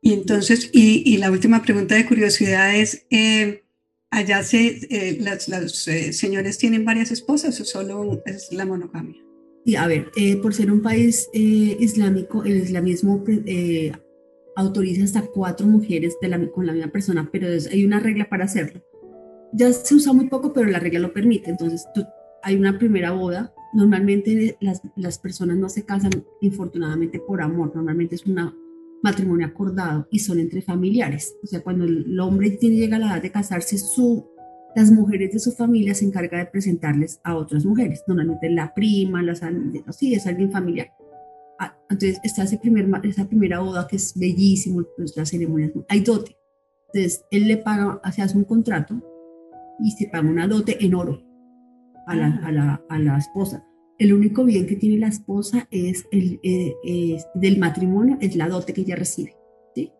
Y 0.00 0.12
entonces, 0.12 0.70
y, 0.72 1.02
y 1.04 1.18
la 1.18 1.30
última 1.30 1.62
pregunta 1.62 1.94
de 1.94 2.06
curiosidad 2.06 2.74
es, 2.76 3.06
eh, 3.10 3.64
¿allá 4.10 4.42
se, 4.42 4.78
eh, 4.90 5.18
las, 5.20 5.48
los 5.48 5.72
señores 5.72 6.58
tienen 6.58 6.84
varias 6.84 7.10
esposas 7.10 7.60
o 7.60 7.64
solo 7.64 8.22
es 8.24 8.52
la 8.52 8.64
monogamia? 8.64 9.20
Sí, 9.68 9.76
a 9.76 9.86
ver, 9.86 10.10
eh, 10.16 10.36
por 10.36 10.54
ser 10.54 10.70
un 10.70 10.80
país 10.80 11.28
eh, 11.34 11.76
islámico, 11.78 12.42
el 12.42 12.56
islamismo 12.56 13.22
eh, 13.26 13.92
autoriza 14.56 15.04
hasta 15.04 15.22
cuatro 15.26 15.66
mujeres 15.66 16.16
de 16.22 16.28
la, 16.28 16.48
con 16.48 16.64
la 16.64 16.72
misma 16.72 16.90
persona, 16.90 17.28
pero 17.30 17.48
hay 17.48 17.84
una 17.84 18.00
regla 18.00 18.28
para 18.30 18.46
hacerlo. 18.46 18.82
Ya 19.52 19.72
se 19.72 19.94
usa 19.94 20.12
muy 20.12 20.28
poco, 20.28 20.52
pero 20.52 20.68
la 20.68 20.78
regla 20.78 21.00
lo 21.00 21.12
permite. 21.12 21.50
Entonces, 21.50 21.86
hay 22.42 22.56
una 22.56 22.78
primera 22.78 23.12
boda. 23.12 23.52
Normalmente 23.72 24.56
las, 24.60 24.82
las 24.96 25.18
personas 25.18 25.56
no 25.56 25.68
se 25.68 25.84
casan, 25.84 26.10
infortunadamente, 26.40 27.18
por 27.18 27.42
amor. 27.42 27.72
Normalmente 27.74 28.14
es 28.14 28.26
un 28.26 28.52
matrimonio 29.02 29.46
acordado 29.46 30.06
y 30.10 30.18
son 30.18 30.38
entre 30.38 30.62
familiares. 30.62 31.34
O 31.42 31.46
sea, 31.46 31.60
cuando 31.60 31.84
el 31.84 32.18
hombre 32.20 32.50
tiene, 32.50 32.76
llega 32.76 32.96
a 32.96 33.00
la 33.00 33.06
edad 33.06 33.22
de 33.22 33.30
casarse, 33.30 33.78
su 33.78 34.26
las 34.74 34.90
mujeres 34.90 35.32
de 35.32 35.38
su 35.38 35.52
familia 35.52 35.94
se 35.94 36.04
encarga 36.04 36.38
de 36.38 36.46
presentarles 36.46 37.20
a 37.24 37.36
otras 37.36 37.64
mujeres, 37.64 38.04
normalmente 38.06 38.50
la 38.50 38.74
prima, 38.74 39.22
la 39.22 39.34
sí, 39.92 40.14
es 40.14 40.26
alguien 40.26 40.52
familiar. 40.52 40.92
Ah, 41.58 41.76
entonces 41.90 42.20
está 42.22 42.44
ese 42.44 42.58
primer, 42.58 42.88
esa 43.02 43.28
primera 43.28 43.60
boda 43.60 43.88
que 43.88 43.96
es 43.96 44.16
bellísimo, 44.16 44.84
pues 44.96 45.16
la 45.16 45.26
ceremonia, 45.26 45.72
hay 45.88 46.00
dote. 46.00 46.36
Entonces 46.92 47.24
él 47.30 47.48
le 47.48 47.56
paga, 47.56 48.00
se 48.12 48.22
hace 48.22 48.36
un 48.36 48.44
contrato 48.44 49.02
y 49.80 49.92
se 49.92 50.08
paga 50.08 50.28
una 50.28 50.48
dote 50.48 50.84
en 50.84 50.94
oro 50.94 51.22
a 52.06 52.16
la, 52.16 52.40
a 52.44 52.52
la, 52.52 52.84
a 52.88 52.98
la 52.98 53.18
esposa. 53.18 53.64
El 53.98 54.12
único 54.12 54.44
bien 54.44 54.66
que 54.66 54.76
tiene 54.76 54.98
la 54.98 55.08
esposa 55.08 55.66
es 55.70 56.06
el 56.12 56.40
eh, 56.42 57.18
del 57.34 57.58
matrimonio, 57.58 58.16
es 58.20 58.36
la 58.36 58.48
dote 58.48 58.72
que 58.72 58.82
ella 58.82 58.96
recibe. 58.96 59.36
¿sí? 59.74 59.90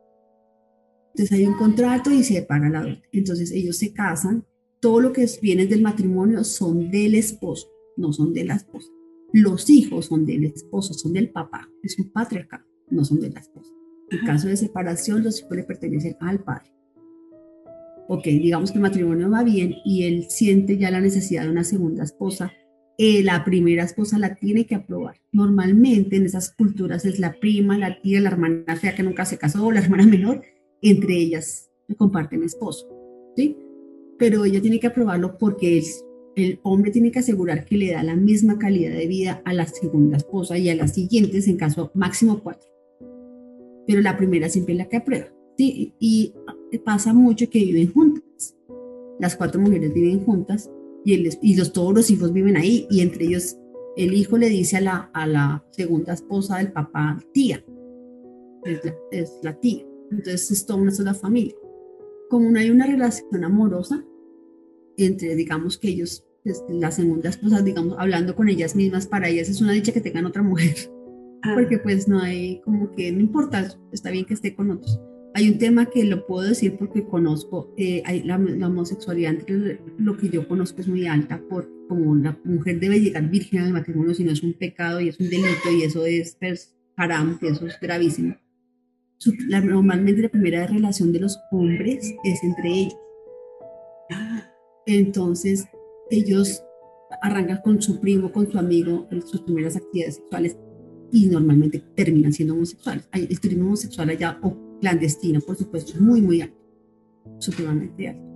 Entonces 1.15 1.33
hay 1.33 1.47
un 1.47 1.55
contrato 1.55 2.11
y 2.11 2.23
se 2.23 2.43
paga 2.43 2.69
la 2.69 2.83
dote. 2.83 3.03
Entonces 3.13 3.51
ellos 3.51 3.77
se 3.77 3.93
casan 3.93 4.45
todo 4.81 5.01
lo 5.01 5.13
que 5.13 5.27
viene 5.43 5.67
del 5.67 5.83
matrimonio 5.83 6.45
son 6.45 6.91
del 6.91 7.17
esposo, 7.17 7.69
no 7.97 8.13
son 8.13 8.33
de 8.33 8.45
la 8.45 8.55
esposa. 8.55 8.89
Los 9.33 9.69
hijos 9.69 10.07
son 10.07 10.25
del 10.25 10.45
esposo, 10.45 10.95
son 10.95 11.13
del 11.13 11.31
papá, 11.31 11.69
es 11.83 11.99
un 11.99 12.11
patriarcado, 12.11 12.65
no 12.91 13.05
son 13.05 13.21
de 13.21 13.31
la 13.31 13.41
esposa. 13.41 13.71
En 14.11 14.25
caso 14.25 14.49
de 14.49 14.57
separación, 14.57 15.23
los 15.23 15.41
hijos 15.41 15.57
le 15.57 15.65
pertenecen 15.65 16.17
al 16.21 16.43
padre. 16.43 16.73
Ok, 18.09 18.25
digamos 18.25 18.73
que 18.73 18.79
el 18.79 18.83
matrimonio 18.83 19.31
va 19.31 19.45
bien 19.45 19.77
y 19.85 20.05
él 20.05 20.27
siente 20.29 20.79
ya 20.79 20.91
la 20.91 21.01
necesidad 21.01 21.45
de 21.45 21.51
una 21.51 21.65
segunda 21.65 22.05
esposa. 22.05 22.53
Eh, 22.97 23.23
la 23.23 23.45
primera 23.45 23.85
esposa 23.85 24.19
la 24.19 24.35
tiene 24.35 24.67
que 24.67 24.75
aprobar. 24.75 25.17
Normalmente 25.31 26.17
en 26.17 26.25
esas 26.25 26.53
culturas 26.53 27.05
es 27.05 27.21
la 27.21 27.39
prima, 27.39 27.79
la 27.79 28.01
tía, 28.01 28.21
la 28.21 28.31
hermana 28.31 28.77
fea 28.77 28.95
que 28.95 29.03
nunca 29.03 29.25
se 29.25 29.39
casó 29.39 29.67
o 29.67 29.73
la 29.73 29.81
hermana 29.81 30.07
menor, 30.07 30.43
entre 30.83 31.15
ellas 31.17 31.71
comparten 31.97 32.43
esposo. 32.43 32.89
¿sí? 33.37 33.57
pero 34.19 34.45
ella 34.45 34.61
tiene 34.61 34.81
que 34.81 34.89
aprobarlo 34.89 35.39
porque 35.39 35.83
el 36.37 36.61
hombre 36.63 36.91
tiene 36.91 37.11
que 37.11 37.21
asegurar 37.21 37.65
que 37.65 37.79
le 37.79 37.93
da 37.93 38.03
la 38.03 38.17
misma 38.17 38.59
calidad 38.59 38.97
de 38.97 39.07
vida 39.07 39.43
a 39.45 39.55
la 39.55 39.67
segunda 39.67 40.17
esposa 40.17 40.59
y 40.59 40.69
a 40.69 40.75
las 40.75 40.95
siguientes 40.95 41.49
en 41.49 41.57
caso 41.57 41.91
máximo 41.95 42.41
cuatro. 42.43 42.69
Pero 43.87 44.01
la 44.03 44.17
primera 44.17 44.49
siempre 44.49 44.75
es 44.75 44.79
la 44.79 44.89
que 44.89 44.99
aprueba. 44.99 45.29
¿sí? 45.57 45.95
Y 45.99 46.35
pasa 46.85 47.13
mucho 47.13 47.49
que 47.49 47.61
viven 47.61 47.93
juntas. 47.93 48.57
Las 49.19 49.37
cuatro 49.37 49.61
mujeres 49.61 49.95
viven 49.95 50.25
juntas 50.25 50.71
y, 51.05 51.15
y 51.43 51.57
los, 51.57 51.73
todos 51.73 51.95
los 51.95 52.11
hijos 52.11 52.33
viven 52.33 52.57
ahí 52.57 52.87
y 52.91 53.01
entre 53.01 53.25
ellos 53.25 53.57
el 53.97 54.15
hijo 54.15 54.37
le 54.39 54.49
dice 54.49 54.77
a 54.77 54.81
la, 54.81 55.11
a 55.13 55.27
la 55.27 55.65
segunda 55.71 56.13
esposa 56.13 56.59
del 56.59 56.73
papá 56.73 57.19
tía. 57.33 57.65
Es 58.65 58.85
la, 58.85 58.95
es 59.11 59.33
la 59.43 59.59
tía. 59.59 59.85
Entonces 60.11 60.51
es 60.51 60.67
toda 60.67 60.81
una 60.81 60.91
sola 60.91 61.15
familia. 61.15 61.55
Como 62.29 62.51
no 62.51 62.59
hay 62.59 62.71
una 62.71 62.87
relación 62.87 63.45
amorosa, 63.45 64.05
entre, 64.99 65.35
digamos, 65.35 65.79
que 65.79 65.89
ellos, 65.89 66.25
las 66.69 66.97
segundas 66.97 67.37
esposas, 67.37 67.65
digamos, 67.65 67.97
hablando 67.99 68.35
con 68.35 68.49
ellas 68.49 68.75
mismas, 68.77 69.07
para 69.07 69.29
ellas 69.29 69.49
es 69.49 69.61
una 69.61 69.73
dicha 69.73 69.93
que 69.93 70.01
tengan 70.01 70.27
otra 70.27 70.43
mujer, 70.43 70.77
ah. 71.43 71.55
porque 71.55 71.79
pues 71.79 72.09
no 72.09 72.21
hay, 72.21 72.61
como 72.61 72.91
que 72.93 73.11
no 73.13 73.21
importa, 73.21 73.69
está 73.93 74.11
bien 74.11 74.25
que 74.25 74.35
esté 74.35 74.55
con 74.55 74.71
otros. 74.71 75.01
Hay 75.39 75.49
un 75.51 75.59
tema 75.59 75.87
que 75.87 76.03
lo 76.03 76.27
puedo 76.27 76.49
decir 76.49 76.77
porque 76.77 77.05
conozco, 77.05 77.73
eh, 77.77 78.03
hay 78.05 78.25
la, 78.25 78.35
homosexualidad 78.35 79.35
entre 79.35 79.81
lo 79.97 80.17
que 80.17 80.31
yo 80.31 80.49
conozco 80.49 80.81
es 80.81 80.89
muy 80.89 81.07
alta, 81.07 81.41
por 81.49 81.71
como 81.87 82.17
la 82.17 82.37
mujer 82.43 82.81
debe 82.81 82.99
llegar 82.99 83.31
virgen 83.31 83.61
al 83.61 83.73
matrimonio, 83.73 84.15
si 84.15 84.25
no 84.25 84.33
es 84.33 84.43
un 84.43 84.55
pecado 84.55 85.01
y 85.01 85.11
es 85.11 85.21
un 85.21 85.31
delito 85.31 85.71
y 85.71 85.85
eso 85.85 86.05
es 86.07 86.37
pues, 86.41 86.77
haram, 86.97 87.39
eso 87.41 87.69
es 87.69 87.79
gravísimo. 87.81 88.35
normalmente 89.47 90.23
la 90.23 90.29
primera 90.29 90.67
relación 90.67 91.13
de 91.13 91.21
los 91.21 91.39
hombres 91.53 92.13
es 92.25 92.43
entre 92.43 92.69
ellos. 92.69 92.97
Entonces, 94.87 95.69
ellos 96.11 96.65
arrancan 97.23 97.61
con 97.63 97.81
su 97.81 98.01
primo, 98.01 98.33
con 98.33 98.51
su 98.51 98.59
amigo, 98.59 99.07
sus 99.25 99.43
primeras 99.43 99.77
actividades 99.77 100.17
sexuales 100.17 100.57
y 101.13 101.27
normalmente 101.27 101.81
terminan 101.95 102.33
siendo 102.33 102.55
homosexuales. 102.55 103.09
El 103.13 103.39
turismo 103.39 103.67
homosexual 103.67 104.11
allá, 104.11 104.37
o 104.43 104.68
clandestino, 104.81 105.41
por 105.41 105.57
supuesto, 105.57 105.93
es 105.93 106.01
muy, 106.01 106.21
muy 106.21 106.43
alto, 106.43 106.57
supremamente 107.39 108.09
alto. 108.09 108.29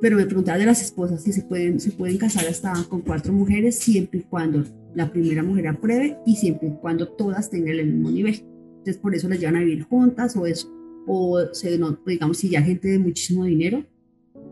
Pero 0.00 0.16
me 0.16 0.26
preguntaba 0.26 0.58
de 0.58 0.66
las 0.66 0.82
esposas 0.82 1.22
si 1.22 1.32
se 1.32 1.42
pueden, 1.42 1.78
se 1.78 1.92
pueden 1.92 2.18
casar 2.18 2.46
hasta 2.46 2.72
con 2.88 3.02
cuatro 3.02 3.32
mujeres 3.32 3.78
siempre 3.78 4.20
y 4.20 4.22
cuando 4.24 4.64
la 4.94 5.10
primera 5.10 5.42
mujer 5.42 5.68
apruebe 5.68 6.18
y 6.26 6.36
siempre 6.36 6.68
y 6.68 6.72
cuando 6.80 7.08
todas 7.08 7.50
tengan 7.50 7.78
el 7.78 7.86
mismo 7.86 8.10
nivel. 8.10 8.44
Entonces, 8.78 8.98
por 8.98 9.14
eso 9.14 9.28
las 9.28 9.38
llevan 9.38 9.56
a 9.56 9.60
vivir 9.60 9.84
juntas 9.84 10.36
o 10.36 10.46
eso. 10.46 10.68
O, 11.06 11.40
se, 11.52 11.78
no, 11.78 11.96
digamos, 12.04 12.38
si 12.38 12.48
ya 12.48 12.62
gente 12.62 12.88
de 12.88 12.98
muchísimo 12.98 13.44
dinero 13.44 13.84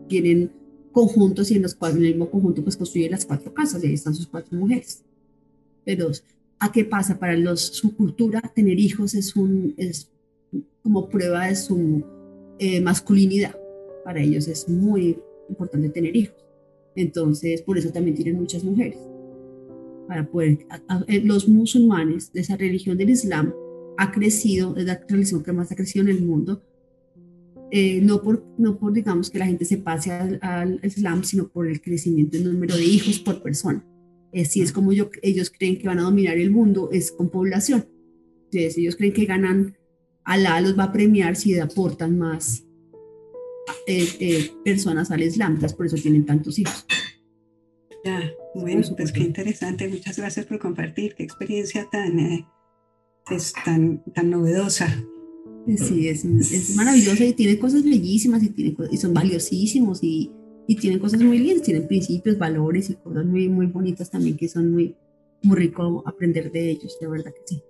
tienen 0.07 0.51
conjuntos 0.91 1.51
y 1.51 1.55
en 1.55 1.63
los 1.63 1.75
cuales 1.75 1.97
en 1.97 2.05
el 2.05 2.09
mismo 2.11 2.29
conjunto 2.29 2.63
pues 2.63 2.77
construyen 2.77 3.11
las 3.11 3.25
cuatro 3.25 3.53
casas 3.53 3.83
y 3.83 3.87
ahí 3.87 3.93
están 3.93 4.15
sus 4.15 4.27
cuatro 4.27 4.57
mujeres. 4.57 5.03
Pero 5.83 6.11
¿a 6.59 6.71
qué 6.71 6.85
pasa? 6.85 7.19
Para 7.19 7.35
los, 7.35 7.59
su 7.59 7.95
cultura 7.95 8.41
tener 8.55 8.79
hijos 8.79 9.15
es, 9.15 9.35
un, 9.35 9.73
es 9.77 10.09
como 10.83 11.09
prueba 11.09 11.47
de 11.47 11.55
su 11.55 12.03
eh, 12.59 12.81
masculinidad. 12.81 13.55
Para 14.03 14.21
ellos 14.21 14.47
es 14.47 14.67
muy 14.67 15.19
importante 15.49 15.89
tener 15.89 16.15
hijos. 16.15 16.35
Entonces, 16.95 17.61
por 17.61 17.77
eso 17.77 17.91
también 17.91 18.15
tienen 18.15 18.35
muchas 18.35 18.63
mujeres. 18.63 18.99
Para 20.07 20.27
poder, 20.27 20.59
eh, 21.07 21.21
los 21.23 21.47
musulmanes 21.47 22.33
de 22.33 22.41
esa 22.41 22.57
religión 22.57 22.97
del 22.97 23.11
Islam 23.11 23.53
ha 23.97 24.11
crecido, 24.11 24.75
es 24.75 24.85
la 24.85 25.01
religión 25.07 25.43
que 25.43 25.53
más 25.53 25.71
ha 25.71 25.75
crecido 25.75 26.03
en 26.03 26.15
el 26.15 26.21
mundo, 26.23 26.61
eh, 27.73 28.01
no, 28.01 28.21
por, 28.21 28.43
no 28.57 28.77
por, 28.77 28.91
digamos, 28.91 29.29
que 29.29 29.39
la 29.39 29.45
gente 29.45 29.63
se 29.63 29.77
pase 29.77 30.11
al, 30.11 30.39
al, 30.41 30.79
Islam, 30.83 31.23
sino 31.23 31.47
por 31.47 31.67
el 31.67 31.81
crecimiento 31.81 32.37
del 32.37 32.51
número 32.51 32.75
de 32.75 32.83
hijos 32.83 33.19
por 33.19 33.41
persona. 33.41 33.85
Eh, 34.33 34.43
si 34.43 34.61
es 34.61 34.73
como 34.73 34.91
yo, 34.91 35.09
ellos 35.21 35.49
creen 35.49 35.77
que 35.77 35.87
van 35.87 35.99
a 35.99 36.03
dominar 36.03 36.37
el 36.37 36.51
mundo, 36.51 36.89
es 36.91 37.13
con 37.13 37.29
población. 37.29 37.85
Entonces, 38.45 38.77
ellos 38.77 38.97
creen 38.97 39.13
que 39.13 39.25
ganan, 39.25 39.77
Alá 40.23 40.61
los 40.61 40.77
va 40.77 40.85
a 40.85 40.91
premiar 40.91 41.35
si 41.35 41.57
aportan 41.59 42.17
más 42.17 42.63
eh, 43.87 44.07
eh, 44.19 44.51
personas 44.63 45.11
al 45.11 45.21
Islam, 45.21 45.53
entonces 45.53 45.75
por 45.75 45.85
eso 45.85 45.95
tienen 45.97 46.25
tantos 46.25 46.59
hijos. 46.59 46.85
Ya, 48.03 48.31
bueno, 48.55 48.81
pues 48.97 49.11
qué 49.11 49.21
interesante. 49.21 49.87
Muchas 49.87 50.17
gracias 50.17 50.45
por 50.47 50.59
compartir. 50.59 51.13
Qué 51.15 51.23
experiencia 51.23 51.87
tan, 51.91 52.47
es 53.29 53.53
tan, 53.63 54.03
tan 54.13 54.29
novedosa. 54.29 54.87
Sí, 55.77 56.07
es, 56.07 56.25
es 56.25 56.75
maravillosa 56.75 57.23
y 57.23 57.33
tiene 57.33 57.59
cosas 57.59 57.83
bellísimas 57.83 58.41
y, 58.41 58.49
tiene, 58.49 58.75
y 58.91 58.97
son 58.97 59.13
valiosísimos 59.13 59.99
y, 60.01 60.31
y 60.67 60.75
tienen 60.75 60.99
cosas 60.99 61.21
muy 61.21 61.37
lindas, 61.37 61.63
tienen 61.63 61.87
principios, 61.87 62.37
valores 62.37 62.89
y 62.89 62.95
cosas 62.95 63.25
muy, 63.25 63.47
muy 63.47 63.67
bonitas 63.67 64.09
también 64.09 64.37
que 64.37 64.47
son 64.47 64.71
muy, 64.71 64.95
muy 65.43 65.57
rico 65.57 66.03
aprender 66.05 66.51
de 66.51 66.71
ellos, 66.71 66.97
de 66.99 67.07
verdad 67.07 67.31
que 67.31 67.41
sí. 67.45 67.63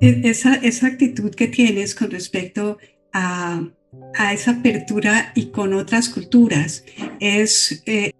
E, 0.00 0.20
esa, 0.24 0.54
esa 0.54 0.86
actitud 0.86 1.34
que 1.34 1.48
tienes 1.48 1.94
con 1.94 2.10
respecto 2.10 2.78
a, 3.12 3.62
a 4.14 4.32
esa 4.32 4.52
apertura 4.52 5.32
y 5.34 5.46
con 5.46 5.74
otras 5.74 6.08
culturas 6.08 6.84
es, 7.20 7.82
eh, 7.86 8.12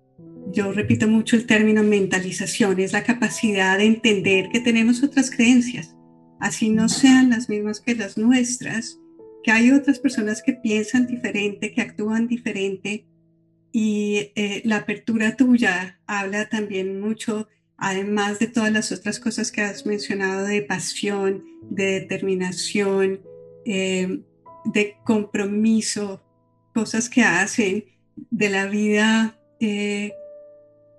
yo 0.53 0.73
repito 0.73 1.07
mucho 1.09 1.37
el 1.37 1.47
término 1.47 1.83
mentalización, 1.83 2.81
es 2.81 2.93
la 2.93 3.05
capacidad 3.05 3.79
de 3.79 3.85
entender 3.85 4.49
que 4.51 4.61
tenemos 4.61 5.03
otras 5.03 5.31
creencias. 5.31 5.95
Así 6.41 6.71
no 6.71 6.89
sean 6.89 7.31
las 7.31 7.49
mismas 7.49 7.81
que 7.81 7.95
las 7.95 8.17
nuestras, 8.17 8.99
que 9.43 9.51
hay 9.51 9.71
otras 9.71 9.99
personas 9.99 10.43
que 10.43 10.53
piensan 10.55 11.07
diferente, 11.07 11.73
que 11.73 11.81
actúan 11.81 12.29
diferente 12.29 13.07
y 13.73 14.33
eh, 14.35 14.63
la 14.65 14.77
apertura 14.79 15.37
tuya 15.37 16.01
habla 16.07 16.49
también 16.49 17.01
mucho, 17.01 17.49
además 17.79 18.41
de 18.41 18.49
todas 18.49 18.73
las 18.73 18.93
otras 18.93 19.21
cosas 19.21 19.51
que 19.53 19.63
has 19.63 19.87
mencionado, 19.87 20.45
de 20.45 20.63
pasión, 20.63 21.45
de 21.63 22.01
determinación, 22.01 23.21
eh, 23.65 24.21
de 24.65 24.97
compromiso, 25.05 26.23
cosas 26.75 27.09
que 27.09 27.23
hacen 27.23 27.85
de 28.31 28.51
la 28.51 28.67
vida 28.67 29.39
eh, 29.61 30.13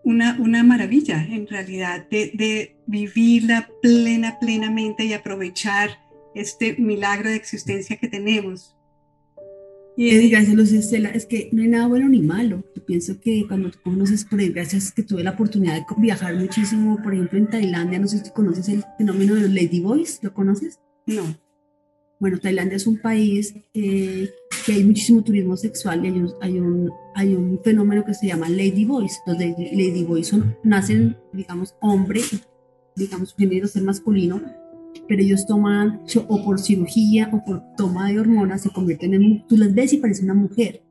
una, 0.03 0.37
una 0.39 0.63
maravilla 0.63 1.23
en 1.23 1.47
realidad 1.47 2.07
de, 2.09 2.75
vivirla 2.87 3.69
plena, 3.81 4.39
plenamente 4.39 5.05
y 5.05 5.13
aprovechar 5.13 5.99
este 6.33 6.75
milagro 6.77 7.29
de 7.29 7.35
existencia 7.35 7.97
que 7.97 8.07
tenemos. 8.07 8.75
Y 9.99 10.11
es, 10.11 10.31
gracias, 10.31 10.71
Estela, 10.71 11.09
es 11.09 11.25
que 11.25 11.49
no 11.51 11.61
hay 11.61 11.67
nada 11.67 11.87
bueno 11.87 12.07
ni 12.07 12.21
malo. 12.21 12.63
Yo 12.73 12.85
pienso 12.85 13.19
que 13.19 13.45
cuando 13.45 13.69
tú 13.69 13.79
conoces, 13.83 14.23
por 14.23 14.39
desgracia, 14.39 14.77
es 14.77 14.93
que 14.93 15.03
tuve 15.03 15.25
la 15.25 15.31
oportunidad 15.31 15.73
de 15.73 15.83
viajar 15.97 16.37
muchísimo, 16.37 17.03
por 17.03 17.13
ejemplo, 17.13 17.37
en 17.37 17.49
Tailandia, 17.49 17.99
no 17.99 18.07
sé 18.07 18.23
si 18.23 18.31
conoces 18.31 18.69
el 18.69 18.85
fenómeno 18.97 19.35
de 19.35 19.41
los 19.41 19.49
Ladyboys, 19.49 20.19
¿lo 20.23 20.33
conoces? 20.33 20.79
No. 21.05 21.23
Bueno, 22.17 22.39
Tailandia 22.39 22.77
es 22.77 22.87
un 22.87 23.01
país 23.01 23.53
eh, 23.73 24.29
que 24.65 24.71
hay 24.71 24.85
muchísimo 24.85 25.21
turismo 25.21 25.57
sexual 25.57 26.05
y 26.05 26.07
hay 26.07 26.17
un, 26.17 26.31
hay 26.39 26.59
un, 26.59 26.91
hay 27.13 27.35
un 27.35 27.59
fenómeno 27.61 28.05
que 28.05 28.13
se 28.13 28.27
llama 28.27 28.47
Lady 28.47 28.85
Boys. 28.85 29.19
Los 29.27 29.37
Lady 29.37 30.05
Boys 30.05 30.27
son, 30.27 30.55
nacen, 30.63 31.17
digamos, 31.33 31.75
hombre, 31.81 32.21
digamos, 32.95 33.35
género 33.37 33.65
es 33.65 33.75
masculino, 33.81 34.41
pero 35.07 35.21
ellos 35.21 35.45
toman, 35.45 36.01
o 36.27 36.45
por 36.45 36.59
cirugía 36.59 37.29
o 37.33 37.43
por 37.43 37.63
toma 37.75 38.09
de 38.11 38.19
hormonas, 38.19 38.61
se 38.61 38.69
convierten 38.69 39.13
en, 39.13 39.47
tú 39.47 39.57
las 39.57 39.73
ves 39.73 39.93
y 39.93 39.97
parecen 39.97 40.25
una 40.25 40.33
mujer, 40.33 40.81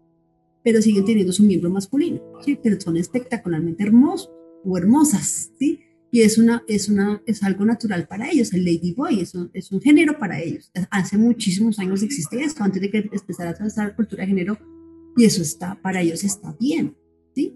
pero 0.62 0.82
siguen 0.82 1.04
teniendo 1.04 1.32
su 1.32 1.44
miembro 1.44 1.70
masculino, 1.70 2.20
¿sí? 2.44 2.58
Pero 2.62 2.80
son 2.80 2.96
espectacularmente 2.96 3.82
hermosos 3.84 4.30
o 4.64 4.76
hermosas, 4.76 5.52
¿sí? 5.58 5.80
y 6.11 6.22
es, 6.22 6.38
una, 6.38 6.62
es, 6.66 6.88
una, 6.88 7.22
es 7.26 7.42
algo 7.42 7.64
natural 7.64 8.06
para 8.06 8.30
ellos, 8.30 8.52
el 8.52 8.64
ladyboy 8.64 9.20
es 9.20 9.34
un, 9.34 9.50
es 9.52 9.70
un 9.72 9.80
género 9.80 10.18
para 10.18 10.40
ellos. 10.40 10.70
Hace 10.90 11.18
muchísimos 11.18 11.78
años 11.78 12.02
existe 12.02 12.42
esto, 12.42 12.64
antes 12.64 12.80
de 12.80 12.90
que 12.90 12.98
empezara 13.12 13.50
a 13.50 13.54
trazar 13.54 13.88
la 13.88 13.96
cultura 13.96 14.22
de 14.22 14.28
género, 14.28 14.58
y 15.16 15.24
eso 15.24 15.42
está, 15.42 15.78
para 15.82 16.00
ellos 16.00 16.24
está 16.24 16.56
bien, 16.58 16.96
¿sí? 17.34 17.54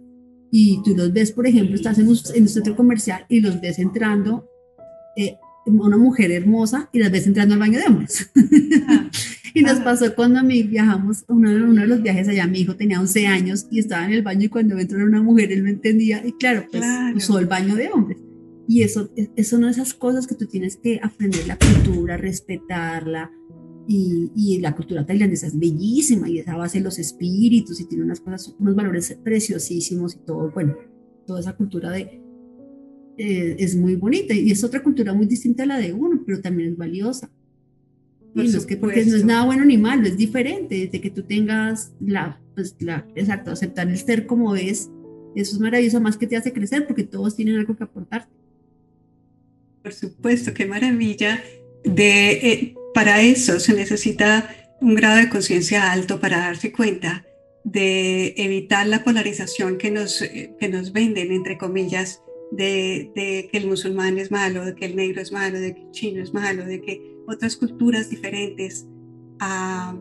Y 0.50 0.82
tú 0.82 0.94
los 0.94 1.12
ves, 1.12 1.32
por 1.32 1.46
ejemplo, 1.46 1.74
estás 1.74 1.98
en 1.98 2.08
un, 2.08 2.18
en 2.34 2.42
un 2.42 2.48
centro 2.48 2.76
comercial 2.76 3.24
y 3.28 3.40
los 3.40 3.60
ves 3.60 3.78
entrando, 3.78 4.46
eh, 5.16 5.36
una 5.66 5.96
mujer 5.96 6.30
hermosa, 6.30 6.88
y 6.92 6.98
las 6.98 7.10
ves 7.10 7.26
entrando 7.26 7.54
al 7.54 7.60
baño 7.60 7.78
de 7.78 7.86
hombres. 7.86 8.30
Ah, 8.88 9.10
y 9.54 9.62
nos 9.62 9.80
pasó 9.80 10.14
cuando 10.14 10.40
a 10.40 10.42
mí 10.42 10.62
viajamos, 10.62 11.24
uno, 11.28 11.50
uno, 11.50 11.82
de 11.82 11.86
los 11.86 12.02
viajes 12.02 12.28
allá, 12.28 12.46
mi 12.46 12.60
hijo 12.60 12.76
tenía 12.76 13.00
11 13.00 13.26
años 13.26 13.66
y 13.70 13.78
estaba 13.78 14.06
en 14.06 14.12
el 14.12 14.22
baño 14.22 14.46
y 14.46 14.48
cuando 14.48 14.78
entró 14.78 15.04
una 15.04 15.22
mujer, 15.22 15.52
él 15.52 15.62
no 15.62 15.70
entendía, 15.70 16.24
y 16.26 16.32
claro, 16.32 16.66
pues 16.70 16.84
usó 17.14 17.38
el 17.38 17.46
baño 17.46 17.74
de 17.76 17.90
hombres. 17.90 18.18
Y 18.68 18.82
eso, 18.82 19.10
eso 19.16 19.56
son 19.56 19.68
esas 19.68 19.92
cosas 19.92 20.26
que 20.26 20.34
tú 20.34 20.46
tienes 20.46 20.76
que 20.76 21.00
aprender 21.02 21.46
la 21.46 21.58
cultura, 21.58 22.16
respetarla. 22.16 23.30
Y, 23.88 24.30
y, 24.36 24.60
la 24.60 24.76
cultura 24.76 25.04
tailandesa 25.04 25.48
es 25.48 25.58
bellísima 25.58 26.28
y 26.30 26.38
es 26.38 26.46
a 26.46 26.56
base 26.56 26.78
de 26.78 26.84
los 26.84 27.00
espíritus 27.00 27.80
y 27.80 27.88
tiene 27.88 28.04
unas 28.04 28.20
cosas, 28.20 28.54
unos 28.60 28.76
valores 28.76 29.18
preciosísimos 29.24 30.14
y 30.14 30.18
todo, 30.24 30.52
bueno, 30.52 30.76
toda 31.26 31.40
esa 31.40 31.56
cultura 31.56 31.90
de, 31.90 32.22
eh, 33.18 33.56
es 33.58 33.76
muy 33.76 33.96
bonita 33.96 34.34
y 34.34 34.50
es 34.50 34.64
otra 34.64 34.82
cultura 34.82 35.12
muy 35.12 35.26
distinta 35.26 35.64
a 35.64 35.66
la 35.66 35.78
de 35.78 35.92
uno, 35.92 36.22
pero 36.24 36.40
también 36.40 36.70
es 36.70 36.76
valiosa. 36.76 37.30
y 38.34 38.38
no 38.38 38.44
es 38.44 38.66
que 38.66 38.76
porque 38.76 39.04
no 39.04 39.16
es 39.16 39.24
nada 39.24 39.44
bueno 39.44 39.64
ni 39.64 39.76
malo, 39.76 40.06
es 40.06 40.16
diferente, 40.16 40.88
de 40.90 41.00
que 41.00 41.10
tú 41.10 41.22
tengas 41.22 41.92
la, 42.00 42.40
pues 42.54 42.76
la, 42.80 43.06
exacto, 43.14 43.50
aceptar 43.50 43.88
el 43.88 43.98
ser 43.98 44.26
como 44.26 44.56
es, 44.56 44.90
eso 45.34 45.54
es 45.54 45.60
maravilloso, 45.60 46.00
más 46.00 46.16
que 46.16 46.26
te 46.26 46.36
hace 46.36 46.52
crecer 46.52 46.86
porque 46.86 47.04
todos 47.04 47.36
tienen 47.36 47.56
algo 47.56 47.76
que 47.76 47.84
aportarte. 47.84 48.32
Por 49.82 49.92
supuesto, 49.92 50.54
qué 50.54 50.66
maravilla. 50.66 51.42
De, 51.84 52.30
eh, 52.30 52.74
para 52.94 53.22
eso 53.22 53.58
se 53.58 53.74
necesita 53.74 54.48
un 54.80 54.94
grado 54.94 55.16
de 55.16 55.28
conciencia 55.28 55.90
alto 55.90 56.20
para 56.20 56.38
darse 56.38 56.72
cuenta 56.72 57.24
de 57.64 58.34
evitar 58.36 58.86
la 58.86 59.04
polarización 59.04 59.78
que 59.78 59.90
nos, 59.90 60.22
eh, 60.22 60.54
que 60.58 60.68
nos 60.68 60.92
venden, 60.92 61.32
entre 61.32 61.58
comillas, 61.58 62.22
de, 62.52 63.48
que 63.50 63.58
el 63.58 63.66
musulmán 63.66 64.18
es 64.18 64.30
malo, 64.30 64.64
de 64.64 64.74
que 64.74 64.86
el 64.86 64.96
negro 64.96 65.20
es 65.20 65.32
malo, 65.32 65.58
de 65.58 65.74
que 65.74 65.80
el 65.80 65.90
chino 65.90 66.22
es 66.22 66.34
malo, 66.34 66.64
de 66.64 66.80
que 66.80 67.16
otras 67.26 67.56
culturas 67.56 68.10
diferentes 68.10 68.86
a, 69.40 69.96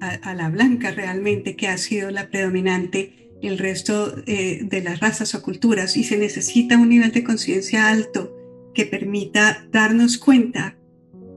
la 0.00 0.50
blanca 0.50 0.90
realmente, 0.90 1.56
que 1.56 1.68
ha 1.68 1.78
sido 1.78 2.10
la 2.10 2.28
predominante, 2.28 3.30
el 3.42 3.58
resto 3.58 4.14
eh, 4.26 4.60
de 4.62 4.82
las 4.82 5.00
razas 5.00 5.34
o 5.34 5.42
culturas, 5.42 5.96
y 5.96 6.04
se 6.04 6.18
necesita 6.18 6.76
un 6.76 6.88
nivel 6.88 7.12
de 7.12 7.24
conciencia 7.24 7.88
alto 7.88 8.34
que 8.74 8.84
permita 8.84 9.66
darnos 9.70 10.18
cuenta 10.18 10.76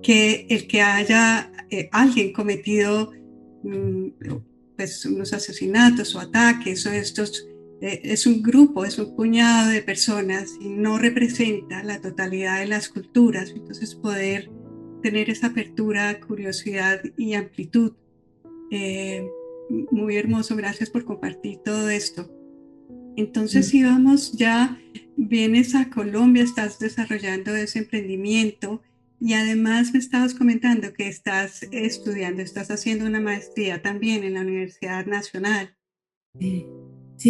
que 0.02 0.46
el 0.50 0.68
que 0.68 0.82
haya 0.82 1.52
eh, 1.70 1.90
alguien 1.92 2.34
cometido 2.34 3.12
mm, 3.64 4.08
pues, 4.76 5.06
unos 5.06 5.34
asesinatos 5.34 6.16
o 6.16 6.20
ataques 6.20 6.86
o 6.86 6.92
estos 6.92 7.49
es 7.82 8.26
un 8.28 8.42
grupo, 8.42 8.86
es 8.86 9.00
un 9.00 9.16
puñado 9.16 9.70
de 9.70 9.82
personas 9.82 10.56
y 10.60 10.70
no 10.70 10.98
representa 10.98 11.84
la 11.84 12.02
totalidad 12.02 12.60
de 12.60 12.68
las 12.68 12.90
culturas. 12.90 13.52
Entonces 13.56 13.96
poder 13.96 14.50
tener 15.02 15.30
esa 15.30 15.48
apertura, 15.48 16.20
curiosidad 16.20 17.02
y 17.18 17.34
amplitud. 17.34 17.94
Eh, 18.72 19.26
muy 19.92 20.18
hermoso, 20.18 20.56
gracias 20.56 20.90
por 20.90 21.06
compartir 21.06 21.60
todo 21.64 21.90
esto. 21.90 22.30
Entonces, 23.16 23.68
si 23.68 23.84
vamos 23.84 24.34
ya, 24.34 24.80
vienes 25.18 25.76
a 25.76 25.90
Colombia, 25.90 26.44
estás 26.44 26.80
desarrollando 26.80 27.56
ese 27.56 27.80
emprendimiento 27.80 28.82
y 29.20 29.34
además 29.34 29.92
me 29.92 30.00
estabas 30.00 30.34
comentando 30.34 30.94
que 30.94 31.08
estás 31.08 31.64
estudiando, 31.72 32.42
estás 32.42 32.72
haciendo 32.72 33.06
una 33.06 33.20
maestría 33.20 33.82
también 33.82 34.24
en 34.24 34.36
la 34.36 34.42
Universidad 34.42 35.06
Nacional. 35.06 35.76
Sí, 36.40 36.66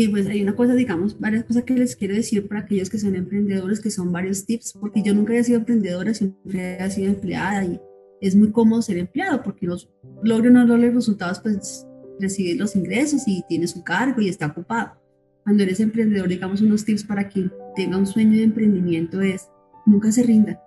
pues 0.10 0.28
hay 0.28 0.42
una 0.44 0.56
cosa, 0.56 0.74
digamos, 0.74 1.20
varias 1.20 1.44
cosas 1.46 1.64
que 1.64 1.74
les 1.74 1.96
quiero 1.96 2.14
decir 2.14 2.48
para 2.48 2.62
aquellos 2.62 2.90
que 2.90 3.00
son 3.00 3.16
emprendedores, 3.16 3.80
que 3.80 3.90
son 3.90 4.12
varios 4.12 4.46
tips, 4.46 4.74
porque 4.80 5.02
yo 5.02 5.14
nunca 5.14 5.36
he 5.36 5.44
sido 5.44 5.60
emprendedora, 5.60 6.14
siempre 6.14 6.78
he 6.84 6.92
sido 6.92 7.12
empleada 7.12 7.66
y 7.66 7.80
es 8.22 8.36
muy 8.36 8.52
cómodo 8.52 8.82
ser 8.82 8.98
empleado 8.98 9.42
porque 9.42 9.66
los 9.66 9.90
logros 10.24 10.52
no 10.52 10.66
logros 10.66 10.94
resultados, 10.94 11.40
pues 11.40 11.88
recibes 12.20 12.58
los 12.58 12.76
ingresos 12.76 13.24
y 13.26 13.44
tienes 13.48 13.72
su 13.72 13.84
cargo 13.84 14.22
y 14.22 14.30
está 14.30 14.48
ocupado 14.48 15.00
cuando 15.50 15.64
eres 15.64 15.80
emprendedor, 15.80 16.28
digamos, 16.28 16.62
unos 16.62 16.86
tips 16.86 17.04
para 17.06 17.28
quien 17.28 17.52
tenga 17.76 17.98
un 17.98 18.06
sueño 18.06 18.38
de 18.38 18.44
emprendimiento 18.44 19.20
es, 19.20 19.50
nunca 19.86 20.12
se 20.12 20.22
rinda. 20.22 20.62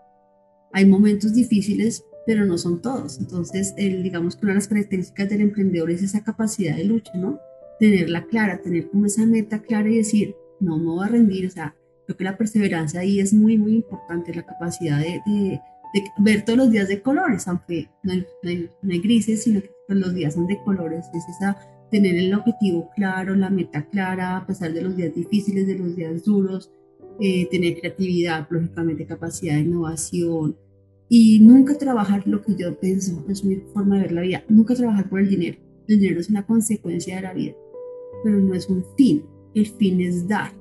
Hay 0.73 0.87
momentos 0.87 1.35
difíciles, 1.35 2.05
pero 2.27 2.47
no 2.47 2.59
son 2.59 2.83
todos. 2.83 3.21
Entonces, 3.21 3.75
el, 3.77 4.03
digamos 4.03 4.35
que 4.35 4.47
una 4.47 4.55
de 4.55 4.59
las 4.59 4.67
características 4.67 5.29
del 5.29 5.43
emprendedor 5.43 5.91
es 5.93 6.03
esa 6.03 6.25
capacidad 6.25 6.77
de 6.77 6.83
lucha, 6.83 7.13
¿no? 7.15 7.39
Tenerla 7.79 8.27
clara, 8.27 8.61
tener 8.61 8.89
como 8.89 9.07
esa 9.07 9.27
meta 9.27 9.61
clara 9.61 9.89
y 9.91 9.97
decir, 9.97 10.35
no 10.61 10.79
me 10.79 10.87
voy 10.87 11.05
a 11.05 11.09
rendir. 11.09 11.47
O 11.47 11.51
sea, 11.51 11.75
creo 12.07 12.17
que 12.17 12.25
la 12.25 12.37
perseverancia 12.37 13.01
ahí 13.01 13.21
es 13.21 13.33
muy, 13.33 13.59
muy 13.59 13.77
importante, 13.77 14.35
la 14.35 14.45
capacidad 14.45 14.99
de, 14.99 15.21
de 15.27 15.61
ver 16.19 16.45
todos 16.45 16.59
los 16.59 16.71
días 16.71 16.89
de 16.89 17.03
colores, 17.03 17.47
aunque 17.49 17.89
no 18.03 18.13
hay, 18.13 19.01
grises, 19.01 19.43
sino 19.45 19.61
que 19.61 19.71
los 19.89 20.15
días 20.15 20.35
son 20.35 20.47
de 20.47 20.59
colores. 20.65 21.07
Es 21.15 21.25
esa, 21.29 21.57
tener 21.91 22.15
el 22.15 22.33
objetivo 22.35 22.91
claro, 22.95 23.35
la 23.35 23.51
meta 23.51 23.87
clara, 23.89 24.37
a 24.39 24.47
pesar 24.47 24.73
de 24.73 24.83
los 24.83 24.97
días 24.97 25.15
difíciles, 25.15 25.67
de 25.67 25.79
los 25.79 25.95
días 25.97 26.25
duros, 26.25 26.71
eh, 27.21 27.49
tener 27.51 27.79
creatividad, 27.79 28.47
lógicamente 28.51 29.07
capacidad 29.07 29.55
de 29.55 29.61
innovación 29.61 30.57
y 31.15 31.41
nunca 31.41 31.77
trabajar 31.77 32.27
lo 32.27 32.41
que 32.41 32.55
yo 32.57 32.75
pienso, 32.81 33.23
es 33.29 33.45
mi 33.45 33.57
forma 33.75 33.97
de 33.97 34.03
ver 34.03 34.13
la 34.13 34.23
vida, 34.23 34.45
nunca 34.49 34.75
trabajar 34.75 35.11
por 35.11 35.21
el 35.21 35.29
dinero. 35.29 35.59
El 35.89 35.99
dinero 35.99 36.21
es 36.21 36.31
una 36.31 36.47
consecuencia 36.47 37.17
de 37.17 37.23
la 37.23 37.35
vida, 37.35 37.55
pero 38.25 38.39
no 38.39 38.55
es 38.55 38.69
un 38.69 38.85
fin. 38.97 39.25
El 39.55 39.67
fin 39.67 40.01
es 40.01 40.27
dar. 40.27 40.53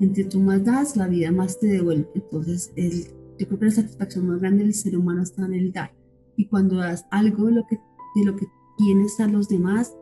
Entre 0.00 0.24
tú 0.24 0.40
más 0.40 0.64
das, 0.64 0.96
la 0.96 1.08
vida 1.08 1.30
más 1.30 1.58
te 1.58 1.66
devuelve. 1.66 2.08
Entonces, 2.14 2.72
el, 2.76 3.04
yo 3.38 3.46
creo 3.46 3.58
que 3.58 3.64
la 3.66 3.70
satisfacción 3.70 4.26
más 4.26 4.40
grande 4.40 4.64
del 4.64 4.74
ser 4.74 4.96
humano 4.96 5.22
está 5.22 5.44
en 5.46 5.54
el 5.54 5.72
dar. 5.72 5.92
Y 6.36 6.46
cuando 6.46 6.76
das 6.76 7.06
algo 7.10 7.46
de 7.46 7.52
lo 7.52 7.66
que, 7.66 7.76
de 7.76 8.24
lo 8.24 8.36
que 8.36 8.46
tienes 8.76 9.18
a 9.20 9.26
los 9.26 9.48
demás, 9.48 9.94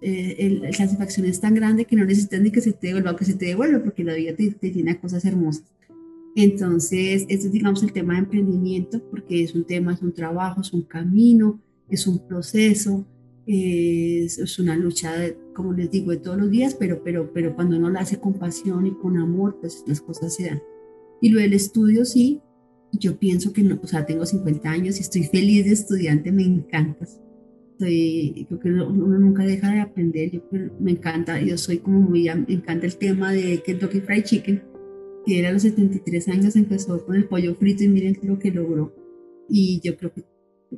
eh, 0.00 0.58
la 0.60 0.72
satisfacción 0.72 1.26
es 1.26 1.40
tan 1.40 1.54
grande 1.54 1.84
que 1.84 1.96
no 1.96 2.04
necesitas 2.04 2.40
ni 2.40 2.50
que 2.50 2.60
se 2.60 2.72
te 2.72 2.88
devuelva, 2.88 3.16
que 3.16 3.24
se 3.24 3.34
te 3.34 3.46
devuelva, 3.46 3.82
porque 3.82 4.04
la 4.04 4.14
vida 4.14 4.34
te, 4.34 4.50
te 4.50 4.70
tiene 4.70 4.98
cosas 4.98 5.24
hermosas. 5.24 5.64
Entonces, 6.36 7.26
este 7.28 7.46
es, 7.46 7.52
digamos, 7.52 7.82
el 7.82 7.92
tema 7.92 8.14
de 8.14 8.20
emprendimiento, 8.20 9.00
porque 9.10 9.42
es 9.44 9.54
un 9.54 9.64
tema, 9.64 9.94
es 9.94 10.02
un 10.02 10.12
trabajo, 10.12 10.60
es 10.60 10.72
un 10.72 10.82
camino, 10.82 11.60
es 11.88 12.06
un 12.06 12.26
proceso, 12.26 13.06
es, 13.46 14.38
es 14.38 14.58
una 14.58 14.76
lucha, 14.76 15.12
como 15.54 15.72
les 15.72 15.90
digo, 15.90 16.10
de 16.10 16.18
todos 16.18 16.38
los 16.38 16.50
días, 16.50 16.74
pero, 16.74 17.02
pero, 17.02 17.32
pero 17.32 17.54
cuando 17.54 17.76
uno 17.76 17.90
lo 17.90 17.98
hace 17.98 18.18
con 18.18 18.34
pasión 18.34 18.86
y 18.86 18.94
con 18.94 19.18
amor, 19.18 19.58
pues 19.60 19.84
las 19.86 20.00
cosas 20.00 20.34
se 20.34 20.46
dan. 20.46 20.62
Y 21.20 21.30
lo 21.30 21.40
del 21.40 21.52
estudio, 21.52 22.04
sí, 22.04 22.40
yo 22.92 23.18
pienso 23.18 23.52
que 23.52 23.62
no, 23.62 23.78
o 23.82 23.86
sea, 23.86 24.06
tengo 24.06 24.24
50 24.24 24.70
años 24.70 24.98
y 24.98 25.02
estoy 25.02 25.24
feliz 25.24 25.64
de 25.64 25.72
estudiante, 25.72 26.32
me 26.32 26.44
encanta. 26.44 27.06
Estoy, 27.72 28.46
creo 28.48 28.60
que 28.60 28.68
uno 28.68 29.18
nunca 29.18 29.44
deja 29.44 29.72
de 29.72 29.80
aprender, 29.80 30.30
yo 30.30 30.42
me 30.80 30.92
encanta, 30.92 31.40
yo 31.40 31.58
soy 31.58 31.78
como 31.78 32.00
muy, 32.00 32.24
me 32.24 32.54
encanta 32.54 32.86
el 32.86 32.96
tema 32.96 33.32
de 33.32 33.62
Kentucky 33.62 34.00
Fried 34.00 34.24
Chicken, 34.24 34.62
que 35.26 35.38
era 35.38 35.48
a 35.48 35.52
los 35.52 35.62
73 35.62 36.28
años, 36.28 36.56
empezó 36.56 37.04
con 37.04 37.16
el 37.16 37.26
pollo 37.26 37.54
frito 37.54 37.82
y 37.84 37.88
miren 37.88 38.18
lo 38.22 38.38
que 38.38 38.50
logró. 38.52 38.94
Y 39.48 39.80
yo 39.82 39.96
creo 39.96 40.12
que 40.12 40.24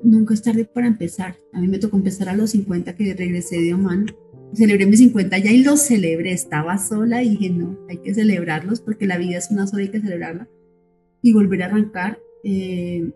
nunca 0.02 0.34
es 0.34 0.42
tarde 0.42 0.64
para 0.64 0.86
empezar. 0.86 1.36
A 1.52 1.60
mí 1.60 1.68
me 1.68 1.78
tocó 1.78 1.96
empezar 1.96 2.28
a 2.28 2.36
los 2.36 2.50
50 2.50 2.94
que 2.96 3.14
regresé 3.14 3.60
de 3.60 3.74
Oman. 3.74 4.06
Celebré 4.52 4.86
mis 4.86 5.00
50 5.00 5.38
ya 5.38 5.50
y 5.50 5.62
los 5.62 5.80
celebré. 5.80 6.32
Estaba 6.32 6.78
sola 6.78 7.22
y 7.22 7.30
dije, 7.30 7.50
no, 7.50 7.78
hay 7.88 7.98
que 7.98 8.14
celebrarlos 8.14 8.80
porque 8.80 9.06
la 9.06 9.18
vida 9.18 9.38
es 9.38 9.50
una 9.50 9.66
sola, 9.66 9.82
hay 9.82 9.90
que 9.90 10.00
celebrarla. 10.00 10.48
Y 11.22 11.32
volver 11.32 11.62
a 11.62 11.66
arrancar. 11.66 12.18
Eh, 12.44 13.10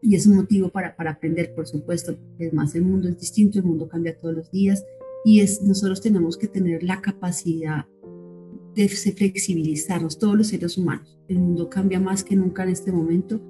y 0.00 0.14
es 0.14 0.26
un 0.26 0.36
motivo 0.36 0.68
para, 0.68 0.96
para 0.96 1.12
aprender, 1.12 1.54
por 1.54 1.66
supuesto, 1.66 2.18
es 2.38 2.52
más, 2.52 2.74
el 2.74 2.82
mundo 2.82 3.08
es 3.08 3.18
distinto, 3.18 3.58
el 3.58 3.64
mundo 3.64 3.88
cambia 3.88 4.18
todos 4.18 4.34
los 4.34 4.50
días 4.50 4.84
y 5.24 5.40
es, 5.40 5.62
nosotros 5.62 6.02
tenemos 6.02 6.36
que 6.36 6.46
tener 6.46 6.82
la 6.82 7.00
capacidad 7.00 7.86
de 8.74 8.88
flexibilizarnos, 8.88 10.18
todos 10.18 10.36
los 10.36 10.48
seres 10.48 10.76
humanos. 10.76 11.18
El 11.28 11.38
mundo 11.38 11.70
cambia 11.70 11.98
más 11.98 12.22
que 12.22 12.36
nunca 12.36 12.64
en 12.64 12.68
este 12.68 12.92
momento 12.92 13.40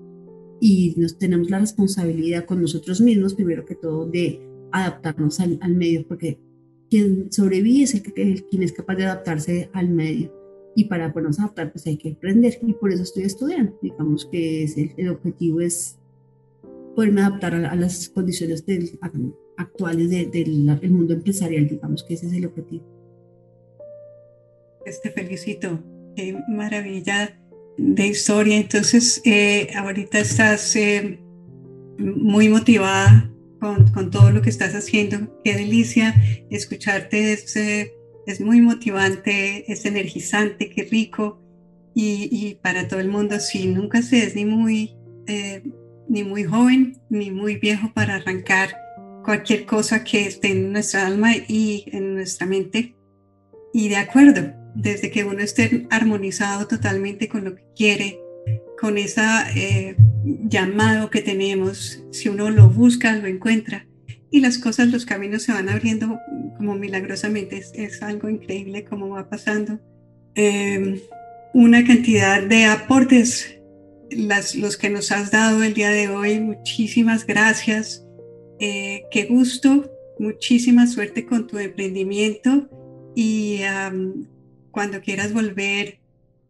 y 0.67 0.95
nos 0.97 1.19
tenemos 1.19 1.51
la 1.51 1.59
responsabilidad 1.59 2.47
con 2.47 2.63
nosotros 2.63 2.99
mismos, 3.03 3.35
primero 3.35 3.67
que 3.67 3.75
todo, 3.75 4.07
de 4.07 4.41
adaptarnos 4.73 5.39
al, 5.41 5.59
al 5.61 5.75
medio, 5.75 6.09
porque 6.09 6.39
quien 6.89 7.31
sobrevive 7.31 7.83
es 7.83 7.93
el, 7.93 8.03
que, 8.03 8.47
quien 8.49 8.63
es 8.63 8.73
capaz 8.73 8.95
de 8.95 9.05
adaptarse 9.05 9.69
al 9.75 9.91
medio. 9.91 10.33
Y 10.75 10.85
para 10.85 11.13
podernos 11.13 11.39
adaptar, 11.39 11.71
pues 11.71 11.87
hay 11.87 11.99
que 11.99 12.13
aprender. 12.13 12.59
Y 12.67 12.73
por 12.73 12.91
eso 12.91 13.03
estoy 13.03 13.25
estudiando. 13.25 13.79
Digamos 13.83 14.25
que 14.25 14.63
es 14.63 14.79
el, 14.79 15.11
objetivo 15.11 15.61
es 15.61 15.99
poderme 16.97 17.21
adaptar 17.21 17.55
a, 17.57 17.77
las 17.77 18.09
condiciones 18.09 18.65
del, 18.65 18.99
actuales 19.59 20.09
del 20.09 20.91
mundo 20.91 21.13
empresarial. 21.13 21.69
Digamos 21.69 22.03
que 22.05 22.15
ese 22.15 22.29
es 22.29 22.33
el 22.33 22.47
objetivo. 22.47 22.87
Pues 24.83 24.99
te 25.03 25.11
felicito. 25.11 25.79
Qué 26.17 26.41
maravilla 26.49 27.39
de 27.77 28.07
historia. 28.07 28.57
Entonces, 28.57 29.21
eh, 29.25 29.69
ahorita 29.77 30.19
estás 30.19 30.75
eh, 30.77 31.21
muy 31.99 32.49
motivada 32.49 33.31
con, 33.61 34.11
todo 34.11 34.31
lo 34.31 34.43
que 34.43 34.51
estás 34.51 34.75
haciendo. 34.75 35.41
Qué 35.45 35.55
delicia 35.55 36.15
escucharte. 36.51 37.33
Es, 37.33 37.57
eh, 37.57 37.93
es 38.27 38.41
muy 38.41 38.61
motivante, 38.61 39.71
es 39.73 39.85
energizante, 39.85 40.71
qué 40.71 40.85
rico. 40.85 41.41
Y, 41.97 42.59
para 42.61 42.89
todo 42.89 42.99
el 42.99 43.09
mundo, 43.09 43.39
sí, 43.39 43.69
nunca 43.69 44.03
se 44.03 44.25
es 44.25 44.35
ni 44.35 44.45
muy, 44.45 44.97
ni 46.09 46.25
muy 46.25 46.43
joven 46.43 46.99
ni 47.09 47.31
muy 47.31 47.57
viejo 47.57 47.93
para 47.95 48.17
arrancar 48.17 48.77
cualquier 49.25 49.65
cosa 49.65 50.03
que 50.03 50.27
esté 50.27 50.51
en 50.51 50.73
nuestra 50.73 51.07
alma 51.07 51.37
y 51.37 51.85
en 51.93 52.15
nuestra 52.15 52.49
mente. 52.49 52.97
Y 53.73 53.89
de 53.89 53.97
acuerdo, 53.97 54.53
desde 54.75 55.11
que 55.11 55.25
uno 55.25 55.41
esté 55.41 55.87
armonizado 55.91 56.67
totalmente 56.67 57.29
con 57.29 57.45
lo 57.45 57.55
que 57.55 57.65
quiere, 57.77 58.21
con 58.81 58.99
ese 58.99 59.23
eh, 59.55 59.97
llamado 60.25 61.11
que 61.11 61.23
tenemos, 61.23 62.03
si 62.11 62.29
uno 62.29 62.51
lo 62.51 62.69
busca, 62.69 63.17
lo 63.17 63.27
encuentra 63.27 63.87
y 64.35 64.41
las 64.41 64.59
cosas, 64.59 64.89
los 64.89 65.07
caminos 65.07 65.45
se 65.45 65.53
van 65.53 65.69
abriendo 65.69 66.19
como 66.57 66.75
milagrosamente, 66.75 67.63
es, 67.73 68.03
algo 68.03 68.29
increíble 68.29 68.85
como 68.85 69.11
va 69.11 69.29
pasando. 69.29 69.79
Em, 70.35 70.99
una 71.53 71.87
cantidad 71.87 72.43
de 72.43 72.65
aportes, 72.65 73.61
las, 74.11 74.57
los 74.57 74.77
que 74.77 74.91
nos 74.91 75.13
has 75.13 75.31
dado 75.31 75.63
el 75.63 75.75
día 75.75 75.91
de 75.91 76.09
hoy, 76.09 76.41
muchísimas 76.41 77.25
gracias, 77.25 78.05
eh, 78.59 79.05
qué 79.13 79.27
gusto, 79.27 79.89
muchísima 80.19 80.89
suerte 80.89 81.27
con 81.27 81.47
tu 81.47 81.59
emprendimiento 81.59 82.69
y 83.15 83.61
cuando 84.75 85.01
quieras 85.01 85.33
volver 85.33 86.01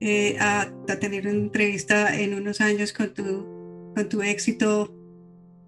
eh, 0.01 0.37
a, 0.41 0.73
tener 0.99 1.27
una 1.29 1.37
entrevista 1.37 2.19
en 2.19 2.33
unos 2.33 2.63
años 2.63 2.95
con 2.95 3.13
tu, 3.13 3.93
con 3.95 4.09
tu 4.09 4.23
éxito, 4.23 4.97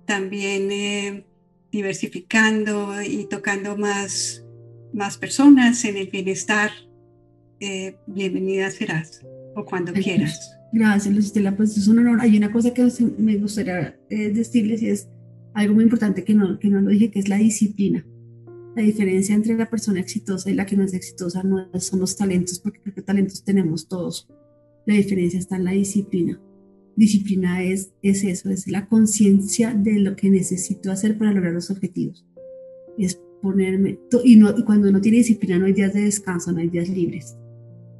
también 0.06 0.72
eh, 0.72 1.26
diversificando 1.70 3.02
y 3.02 3.28
tocando 3.28 3.76
más, 3.76 4.42
más 4.94 5.18
personas 5.18 5.84
en 5.84 5.98
el 5.98 6.08
bienestar, 6.08 6.70
eh, 7.60 7.96
bienvenida 8.06 8.70
serás 8.70 9.22
o 9.54 9.64
cuando 9.66 9.92
quieras. 9.92 10.58
Gracias, 10.72 11.14
Lucistela, 11.14 11.54
pues 11.54 11.76
es 11.76 11.86
un 11.88 11.98
honor. 11.98 12.20
Hay 12.22 12.38
una 12.38 12.50
cosa 12.50 12.72
que 12.72 12.88
me 13.18 13.36
gustaría 13.36 13.98
decirles 14.08 14.80
y 14.82 14.88
es 14.88 15.08
algo 15.52 15.74
muy 15.74 15.84
importante 15.84 16.24
que 16.24 16.34
no, 16.34 16.58
que 16.58 16.68
no 16.68 16.80
lo 16.80 16.88
dije, 16.88 17.10
que 17.10 17.18
es 17.18 17.28
la 17.28 17.36
disciplina 17.36 18.04
la 18.76 18.82
diferencia 18.82 19.34
entre 19.34 19.56
la 19.56 19.70
persona 19.70 20.00
exitosa 20.00 20.50
y 20.50 20.54
la 20.54 20.66
que 20.66 20.76
no 20.76 20.84
es 20.84 20.92
exitosa 20.92 21.42
no 21.42 21.66
son 21.80 21.98
los 21.98 22.14
talentos, 22.14 22.58
porque 22.58 22.78
creo 22.82 22.94
que 22.94 23.00
talentos 23.00 23.42
tenemos 23.42 23.88
todos. 23.88 24.28
La 24.84 24.94
diferencia 24.94 25.38
está 25.38 25.56
en 25.56 25.64
la 25.64 25.70
disciplina. 25.70 26.38
Disciplina 26.94 27.62
es, 27.64 27.94
es 28.02 28.22
eso, 28.22 28.50
es 28.50 28.68
la 28.68 28.86
conciencia 28.86 29.72
de 29.72 29.98
lo 30.00 30.14
que 30.14 30.28
necesito 30.28 30.92
hacer 30.92 31.16
para 31.16 31.32
lograr 31.32 31.54
los 31.54 31.70
objetivos. 31.70 32.26
Es 32.98 33.18
ponerme, 33.40 33.98
y, 34.24 34.36
no, 34.36 34.54
y 34.54 34.62
cuando 34.62 34.92
no 34.92 35.00
tiene 35.00 35.18
disciplina 35.18 35.58
no 35.58 35.64
hay 35.64 35.72
días 35.72 35.94
de 35.94 36.02
descanso, 36.02 36.52
no 36.52 36.58
hay 36.58 36.68
días 36.68 36.90
libres. 36.90 37.34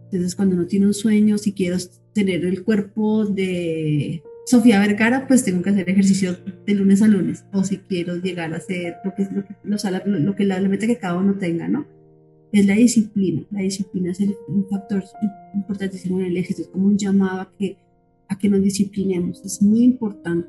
Entonces 0.04 0.36
cuando 0.36 0.56
no 0.56 0.66
tiene 0.66 0.86
un 0.86 0.94
sueño, 0.94 1.38
si 1.38 1.54
quiero 1.54 1.78
tener 2.12 2.44
el 2.44 2.64
cuerpo 2.64 3.24
de 3.24 4.22
Sofía 4.46 4.78
Vergara, 4.78 5.26
pues 5.26 5.42
tengo 5.42 5.60
que 5.60 5.70
hacer 5.70 5.90
ejercicio 5.90 6.36
de 6.64 6.74
lunes 6.74 7.02
a 7.02 7.08
lunes, 7.08 7.44
o 7.52 7.64
si 7.64 7.78
quiero 7.78 8.14
llegar 8.14 8.54
a 8.54 8.58
hacer 8.58 8.94
lo 9.04 9.12
que, 9.12 9.24
lo 9.24 9.44
que, 9.44 9.56
lo, 9.64 10.36
que 10.36 10.44
la, 10.44 10.60
meta 10.60 10.86
que 10.86 10.98
cada 10.98 11.18
uno 11.18 11.34
tenga, 11.36 11.66
¿no? 11.66 11.84
Es 12.52 12.64
la 12.64 12.74
disciplina. 12.74 13.44
La 13.50 13.62
disciplina 13.62 14.12
es 14.12 14.20
un 14.20 14.68
factor 14.70 15.02
importantísimo 15.52 16.20
en 16.20 16.26
el 16.26 16.36
éxito, 16.36 16.62
es 16.62 16.68
como 16.68 16.86
un 16.86 16.96
llamado 16.96 17.40
a 17.40 17.52
que, 17.58 17.76
a 18.28 18.38
que 18.38 18.48
nos 18.48 18.62
disciplinemos, 18.62 19.44
es 19.44 19.60
muy 19.62 19.82
importante. 19.82 20.48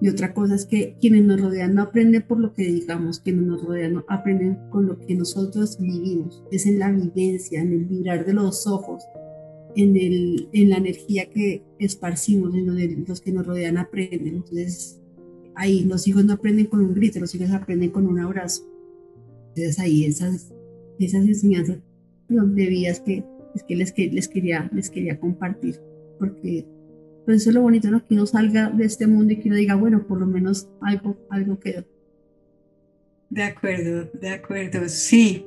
Y 0.00 0.08
otra 0.08 0.34
cosa 0.34 0.54
es 0.54 0.64
que 0.64 0.96
quienes 1.00 1.24
nos 1.24 1.40
rodean 1.40 1.74
no 1.74 1.82
aprenden 1.82 2.22
por 2.22 2.38
lo 2.38 2.54
que 2.54 2.62
digamos, 2.62 3.18
quienes 3.18 3.42
nos 3.42 3.64
rodean 3.64 3.94
no 3.94 4.04
aprenden 4.08 4.56
con 4.70 4.86
lo 4.86 5.00
que 5.00 5.16
nosotros 5.16 5.78
vivimos, 5.80 6.44
es 6.52 6.66
en 6.66 6.78
la 6.78 6.92
vivencia, 6.92 7.60
en 7.60 7.72
el 7.72 7.86
vibrar 7.86 8.24
de 8.24 8.34
los 8.34 8.68
ojos, 8.68 9.02
en, 9.76 9.96
el, 9.96 10.48
en 10.52 10.70
la 10.70 10.76
energía 10.76 11.30
que 11.30 11.62
esparcimos, 11.78 12.54
en 12.54 12.66
donde 12.66 13.04
los 13.06 13.20
que 13.20 13.32
nos 13.32 13.46
rodean 13.46 13.78
aprenden. 13.78 14.36
Entonces, 14.36 15.00
ahí 15.54 15.84
los 15.84 16.06
hijos 16.06 16.24
no 16.24 16.34
aprenden 16.34 16.66
con 16.66 16.80
un 16.80 16.94
grito, 16.94 17.20
los 17.20 17.34
hijos 17.34 17.50
aprenden 17.50 17.90
con 17.90 18.06
un 18.06 18.18
abrazo. 18.18 18.64
Entonces, 19.48 19.78
ahí 19.78 20.04
esas, 20.04 20.52
esas 20.98 21.26
enseñanzas 21.26 21.78
de 22.28 22.66
vidas 22.66 23.00
que, 23.00 23.24
es 23.54 23.62
que 23.62 23.76
les, 23.76 23.92
que 23.92 24.10
les, 24.10 24.28
quería, 24.28 24.70
les 24.72 24.88
quería 24.90 25.18
compartir, 25.20 25.80
porque 26.18 26.66
pues 27.24 27.42
eso 27.42 27.50
es 27.50 27.54
lo 27.54 27.62
bonito, 27.62 27.90
¿no? 27.90 28.04
Que 28.04 28.14
uno 28.14 28.26
salga 28.26 28.70
de 28.70 28.84
este 28.84 29.06
mundo 29.06 29.32
y 29.32 29.36
que 29.36 29.48
uno 29.48 29.56
diga, 29.56 29.74
bueno, 29.76 30.06
por 30.06 30.18
lo 30.18 30.26
menos 30.26 30.68
algo, 30.80 31.16
algo 31.30 31.60
quedó. 31.60 31.84
De 33.30 33.42
acuerdo, 33.44 34.10
de 34.20 34.28
acuerdo, 34.28 34.88
sí. 34.88 35.46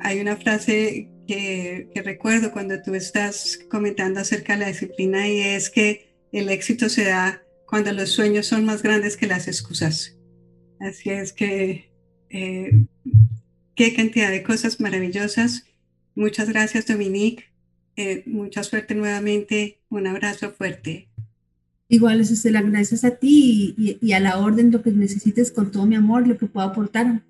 Hay 0.00 0.20
una 0.20 0.36
frase 0.36 1.08
que, 1.26 1.90
recuerdo 2.04 2.52
cuando 2.52 2.80
tú 2.82 2.94
estás 2.94 3.58
comentando 3.70 4.20
acerca 4.20 4.54
de 4.54 4.60
la 4.60 4.68
disciplina 4.68 5.28
y 5.28 5.40
es 5.40 5.70
que 5.70 6.14
el 6.32 6.48
éxito 6.48 6.88
se 6.88 7.04
da 7.04 7.42
cuando 7.66 7.92
los 7.92 8.10
sueños 8.10 8.46
son 8.46 8.64
más 8.64 8.82
grandes 8.82 9.16
que 9.16 9.26
las 9.26 9.48
excusas. 9.48 10.16
Así 10.80 11.10
es 11.10 11.32
que 11.32 11.92
eh, 12.30 12.86
qué 13.74 13.94
cantidad 13.94 14.30
de 14.30 14.42
cosas 14.42 14.80
maravillosas. 14.80 15.66
Muchas 16.14 16.48
gracias, 16.48 16.86
Dominique. 16.86 17.44
Eh, 17.96 18.22
mucha 18.26 18.62
suerte 18.62 18.94
nuevamente. 18.94 19.80
Un 19.88 20.06
abrazo 20.06 20.52
fuerte. 20.52 21.08
Igual, 21.88 22.20
Estela, 22.20 22.62
gracias 22.62 23.04
a 23.04 23.16
ti 23.16 23.74
y, 23.76 23.98
y, 24.00 24.12
a 24.12 24.20
la 24.20 24.38
orden, 24.38 24.72
lo 24.72 24.82
que 24.82 24.90
necesites 24.90 25.52
con 25.52 25.70
todo 25.70 25.86
mi 25.86 25.96
amor, 25.96 26.26
lo 26.26 26.38
que 26.38 26.46
pueda 26.46 26.66
aportar. 26.66 27.22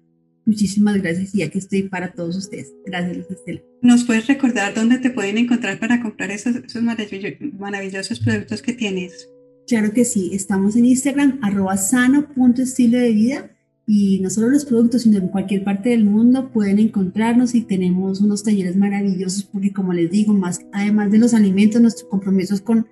Muchísimas 0.47 1.01
gracias 1.01 1.35
y 1.35 1.43
aquí 1.43 1.59
estoy 1.59 1.85
para 1.85 2.13
todos 2.13 2.37
ustedes. 2.37 2.73
Gracias, 2.85 3.31
Estela. 3.31 3.63
¿Nos 3.81 4.05
puedes 4.05 4.27
recordar 4.27 4.75
dónde 4.75 4.99
te 4.99 5.11
pueden 5.11 5.39
encontrar 5.39 5.79
para 5.79 6.03
comprar 6.03 6.31
esos, 6.31 6.57
esos 6.57 6.83
maravillosos 6.83 8.21
productos 8.21 8.61
que 8.61 8.75
tienes? 8.75 9.29
Claro 9.67 9.93
que 9.93 10.05
sí, 10.05 10.31
estamos 10.35 10.77
en 10.77 10.85
Instagram, 10.85 11.39
arroba 11.43 11.79
sano.estilo 11.79 12.99
de 12.99 13.13
vida 13.13 13.51
y 13.87 14.21
no 14.21 14.29
solo 14.29 14.49
los 14.49 14.67
productos, 14.67 15.03
sino 15.03 15.19
en 15.19 15.29
cualquier 15.29 15.65
parte 15.65 15.91
del 15.91 16.05
mundo 16.05 16.51
pueden 16.51 16.79
encontrarnos 16.79 17.55
y 17.55 17.63
tenemos 17.63 18.21
unos 18.21 18.43
talleres 18.43 18.77
maravillosos 18.77 19.45
porque 19.45 19.73
como 19.73 19.95
les 19.95 20.11
digo, 20.11 20.35
más 20.35 20.61
además 20.73 21.11
de 21.11 21.19
los 21.19 21.33
alimentos, 21.33 21.81
nuestro 21.81 22.09
compromiso 22.09 22.55
es 22.55 22.61
con 22.61 22.87